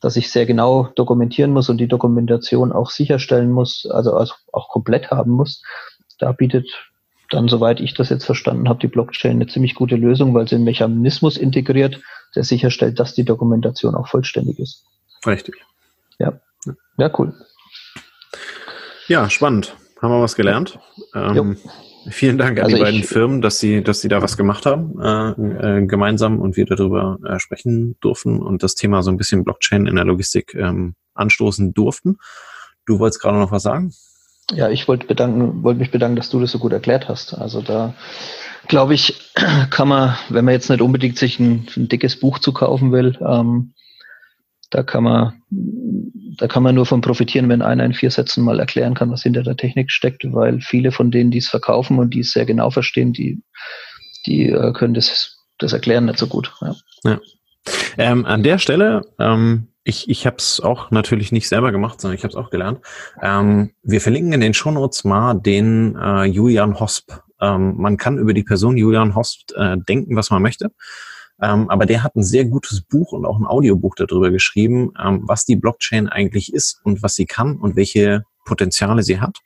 dass 0.00 0.16
ich 0.16 0.30
sehr 0.30 0.46
genau 0.46 0.88
dokumentieren 0.94 1.52
muss 1.52 1.68
und 1.68 1.78
die 1.78 1.88
Dokumentation 1.88 2.72
auch 2.72 2.90
sicherstellen 2.90 3.50
muss, 3.50 3.86
also 3.90 4.16
auch 4.52 4.68
komplett 4.68 5.10
haben 5.10 5.32
muss, 5.32 5.62
da 6.18 6.32
bietet 6.32 6.68
dann, 7.30 7.48
soweit 7.48 7.80
ich 7.80 7.94
das 7.94 8.08
jetzt 8.08 8.24
verstanden 8.24 8.68
habe, 8.68 8.78
die 8.80 8.88
Blockchain 8.88 9.32
eine 9.32 9.46
ziemlich 9.46 9.74
gute 9.74 9.96
Lösung, 9.96 10.34
weil 10.34 10.48
sie 10.48 10.54
einen 10.54 10.64
Mechanismus 10.64 11.36
integriert, 11.36 12.00
der 12.34 12.44
sicherstellt, 12.44 12.98
dass 12.98 13.14
die 13.14 13.24
Dokumentation 13.24 13.94
auch 13.94 14.08
vollständig 14.08 14.58
ist. 14.58 14.84
Richtig. 15.26 15.56
Ja. 16.18 16.40
Ja, 16.96 17.10
cool. 17.18 17.34
Ja, 19.08 19.30
spannend. 19.30 19.74
Haben 20.00 20.12
wir 20.12 20.20
was 20.20 20.36
gelernt. 20.36 20.78
Ähm, 21.14 21.56
vielen 22.10 22.36
Dank 22.36 22.58
an 22.58 22.66
also 22.66 22.76
die 22.76 22.82
beiden 22.82 23.02
Firmen, 23.02 23.40
dass 23.40 23.58
sie, 23.58 23.82
dass 23.82 24.02
sie 24.02 24.08
da 24.08 24.22
was 24.22 24.36
gemacht 24.36 24.66
haben, 24.66 25.00
äh, 25.00 25.78
äh, 25.80 25.86
gemeinsam 25.86 26.38
und 26.38 26.56
wir 26.56 26.66
darüber 26.66 27.18
äh, 27.26 27.38
sprechen 27.38 27.96
durften 28.00 28.40
und 28.40 28.62
das 28.62 28.74
Thema 28.74 29.02
so 29.02 29.10
ein 29.10 29.16
bisschen 29.16 29.44
Blockchain 29.44 29.86
in 29.86 29.96
der 29.96 30.04
Logistik 30.04 30.54
ähm, 30.54 30.94
anstoßen 31.14 31.72
durften. 31.72 32.18
Du 32.86 32.98
wolltest 32.98 33.20
gerade 33.20 33.38
noch 33.38 33.50
was 33.50 33.62
sagen? 33.62 33.92
Ja, 34.52 34.68
ich 34.68 34.88
wollte 34.88 35.06
bedanken, 35.06 35.62
wollte 35.62 35.80
mich 35.80 35.90
bedanken, 35.90 36.16
dass 36.16 36.30
du 36.30 36.38
das 36.38 36.52
so 36.52 36.58
gut 36.58 36.72
erklärt 36.72 37.08
hast. 37.08 37.34
Also 37.34 37.62
da 37.62 37.94
glaube 38.68 38.92
ich, 38.94 39.32
kann 39.70 39.88
man, 39.88 40.16
wenn 40.28 40.44
man 40.44 40.52
jetzt 40.52 40.68
nicht 40.68 40.82
unbedingt 40.82 41.18
sich 41.18 41.40
ein, 41.40 41.66
ein 41.76 41.88
dickes 41.88 42.20
Buch 42.20 42.38
zu 42.38 42.52
kaufen 42.52 42.92
will, 42.92 43.18
ähm, 43.26 43.72
da 44.70 44.82
kann 44.82 45.04
man, 45.04 45.42
da 45.50 46.46
kann 46.46 46.62
man 46.62 46.74
nur 46.74 46.86
von 46.86 47.00
profitieren, 47.00 47.48
wenn 47.48 47.62
einer 47.62 47.84
in 47.84 47.94
vier 47.94 48.10
Sätzen 48.10 48.44
mal 48.44 48.60
erklären 48.60 48.94
kann, 48.94 49.10
was 49.10 49.22
hinter 49.22 49.42
der 49.42 49.56
Technik 49.56 49.90
steckt, 49.90 50.24
weil 50.32 50.60
viele 50.60 50.92
von 50.92 51.10
denen, 51.10 51.30
die 51.30 51.38
es 51.38 51.48
verkaufen 51.48 51.98
und 51.98 52.14
die 52.14 52.20
es 52.20 52.32
sehr 52.32 52.44
genau 52.44 52.70
verstehen, 52.70 53.12
die, 53.12 53.42
die 54.26 54.50
äh, 54.50 54.72
können 54.72 54.94
das, 54.94 55.46
das 55.58 55.72
erklären 55.72 56.04
nicht 56.04 56.18
so 56.18 56.26
gut. 56.26 56.54
Ja. 56.60 56.76
ja. 57.04 57.20
Ähm, 57.96 58.26
an 58.26 58.42
der 58.42 58.58
Stelle, 58.58 59.02
ähm, 59.18 59.68
ich, 59.84 60.08
ich 60.08 60.26
habe 60.26 60.36
es 60.36 60.60
auch 60.60 60.90
natürlich 60.90 61.32
nicht 61.32 61.48
selber 61.48 61.72
gemacht, 61.72 62.00
sondern 62.00 62.16
ich 62.16 62.24
habe 62.24 62.32
es 62.32 62.36
auch 62.36 62.50
gelernt. 62.50 62.80
Ähm, 63.22 63.72
wir 63.82 64.00
verlinken 64.00 64.34
in 64.34 64.40
den 64.40 64.54
Shownotes 64.54 65.04
mal 65.04 65.34
den 65.34 65.96
äh, 65.96 66.24
Julian 66.24 66.78
Hosp. 66.78 67.10
Ähm, 67.40 67.76
man 67.78 67.96
kann 67.96 68.18
über 68.18 68.34
die 68.34 68.42
Person 68.42 68.76
Julian 68.76 69.14
Hosp 69.14 69.50
äh, 69.56 69.76
denken, 69.88 70.14
was 70.14 70.30
man 70.30 70.42
möchte. 70.42 70.72
Ähm, 71.40 71.70
aber 71.70 71.86
der 71.86 72.02
hat 72.02 72.16
ein 72.16 72.24
sehr 72.24 72.44
gutes 72.44 72.80
Buch 72.80 73.12
und 73.12 73.24
auch 73.24 73.38
ein 73.38 73.46
Audiobuch 73.46 73.94
darüber 73.94 74.30
geschrieben, 74.30 74.92
ähm, 75.02 75.22
was 75.26 75.44
die 75.44 75.56
Blockchain 75.56 76.08
eigentlich 76.08 76.52
ist 76.52 76.80
und 76.84 77.02
was 77.02 77.14
sie 77.14 77.26
kann 77.26 77.56
und 77.56 77.76
welche 77.76 78.24
Potenziale 78.44 79.02
sie 79.02 79.20
hat. 79.20 79.38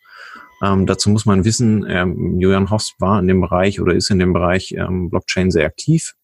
Ähm, 0.63 0.87
dazu 0.87 1.11
muss 1.11 1.27
man 1.27 1.45
wissen, 1.45 1.85
ähm, 1.89 2.39
Julian 2.39 2.71
Hosp 2.71 2.95
war 3.01 3.19
in 3.19 3.27
dem 3.27 3.41
Bereich 3.41 3.81
oder 3.81 3.95
ist 3.95 4.11
in 4.11 4.19
dem 4.19 4.33
Bereich 4.33 4.73
ähm, 4.73 5.11
Blockchain 5.11 5.51
sehr 5.51 5.67
aktiv 5.67 6.15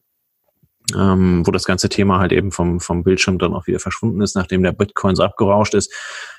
ähm, 0.97 1.47
wo 1.47 1.51
das 1.51 1.65
ganze 1.65 1.89
Thema 1.89 2.19
halt 2.19 2.33
eben 2.33 2.51
vom, 2.51 2.81
vom 2.81 3.03
Bildschirm 3.03 3.39
dann 3.39 3.53
auch 3.53 3.67
wieder 3.67 3.79
verschwunden 3.79 4.23
ist, 4.23 4.35
nachdem 4.35 4.63
der 4.63 4.73
Bitcoin 4.73 5.17
so 5.17 5.23
abgerauscht 5.23 5.75
ist, 5.75 5.93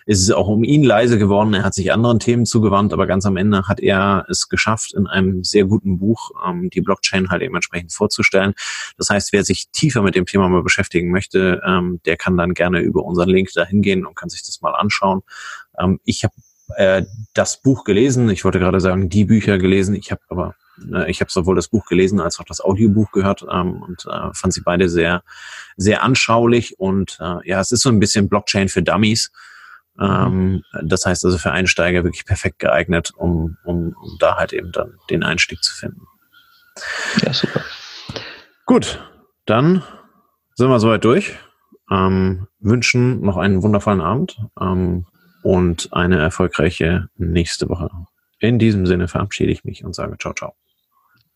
ist 0.05 0.23
es 0.23 0.31
auch 0.31 0.47
um 0.47 0.63
ihn 0.63 0.83
leise 0.83 1.19
geworden. 1.19 1.53
Er 1.53 1.63
hat 1.63 1.75
sich 1.75 1.91
anderen 1.91 2.19
Themen 2.19 2.45
zugewandt, 2.45 2.91
aber 2.93 3.05
ganz 3.05 3.25
am 3.25 3.37
Ende 3.37 3.67
hat 3.67 3.79
er 3.79 4.25
es 4.27 4.49
geschafft, 4.49 4.93
in 4.93 5.05
einem 5.07 5.43
sehr 5.43 5.65
guten 5.65 5.99
Buch 5.99 6.31
ähm, 6.47 6.69
die 6.71 6.81
Blockchain 6.81 7.29
halt 7.29 7.43
eben 7.43 7.55
entsprechend 7.55 7.93
vorzustellen. 7.93 8.53
Das 8.97 9.09
heißt, 9.09 9.33
wer 9.33 9.43
sich 9.43 9.69
tiefer 9.69 10.01
mit 10.01 10.15
dem 10.15 10.25
Thema 10.25 10.49
mal 10.49 10.63
beschäftigen 10.63 11.11
möchte, 11.11 11.61
ähm, 11.65 11.99
der 12.05 12.17
kann 12.17 12.37
dann 12.37 12.53
gerne 12.53 12.79
über 12.79 13.03
unseren 13.03 13.29
Link 13.29 13.53
dahin 13.53 13.81
gehen 13.81 14.05
und 14.05 14.15
kann 14.15 14.29
sich 14.29 14.43
das 14.43 14.61
mal 14.61 14.73
anschauen. 14.73 15.21
Ähm, 15.77 15.99
ich 16.05 16.23
habe 16.23 16.33
äh, 16.75 17.03
das 17.33 17.61
Buch 17.61 17.83
gelesen. 17.83 18.29
Ich 18.29 18.45
wollte 18.45 18.59
gerade 18.59 18.81
sagen, 18.81 19.09
die 19.09 19.25
Bücher 19.25 19.57
gelesen. 19.57 19.95
Ich 19.95 20.11
habe 20.11 20.21
aber 20.29 20.55
ich 21.07 21.21
habe 21.21 21.31
sowohl 21.31 21.55
das 21.55 21.67
Buch 21.67 21.85
gelesen 21.85 22.19
als 22.19 22.39
auch 22.39 22.45
das 22.45 22.61
Audiobuch 22.61 23.11
gehört 23.11 23.45
ähm, 23.51 23.81
und 23.81 24.05
äh, 24.05 24.33
fand 24.33 24.53
sie 24.53 24.61
beide 24.61 24.89
sehr, 24.89 25.23
sehr 25.77 26.03
anschaulich 26.03 26.79
und 26.79 27.17
äh, 27.19 27.47
ja, 27.47 27.59
es 27.59 27.71
ist 27.71 27.81
so 27.81 27.89
ein 27.89 27.99
bisschen 27.99 28.29
Blockchain 28.29 28.69
für 28.69 28.83
Dummies. 28.83 29.31
Ähm, 29.99 30.63
das 30.83 31.05
heißt 31.05 31.25
also 31.25 31.37
für 31.37 31.51
Einsteiger 31.51 32.03
wirklich 32.03 32.25
perfekt 32.25 32.59
geeignet, 32.59 33.11
um, 33.15 33.57
um, 33.63 33.95
um 34.01 34.17
da 34.19 34.37
halt 34.37 34.53
eben 34.53 34.71
dann 34.71 34.95
den 35.09 35.23
Einstieg 35.23 35.63
zu 35.63 35.73
finden. 35.73 36.07
Ja, 37.21 37.33
super. 37.33 37.61
Gut, 38.65 39.03
dann 39.45 39.83
sind 40.55 40.69
wir 40.69 40.79
soweit 40.79 41.03
durch. 41.03 41.35
Ähm, 41.91 42.47
wünschen 42.59 43.21
noch 43.21 43.37
einen 43.37 43.63
wundervollen 43.63 44.01
Abend 44.01 44.39
ähm, 44.61 45.07
und 45.41 45.91
eine 45.91 46.19
erfolgreiche 46.19 47.09
nächste 47.17 47.67
Woche. 47.67 47.89
In 48.39 48.59
diesem 48.59 48.85
Sinne 48.85 49.07
verabschiede 49.07 49.51
ich 49.51 49.63
mich 49.63 49.83
und 49.83 49.95
sage 49.95 50.17
ciao, 50.17 50.33
ciao. 50.33 50.53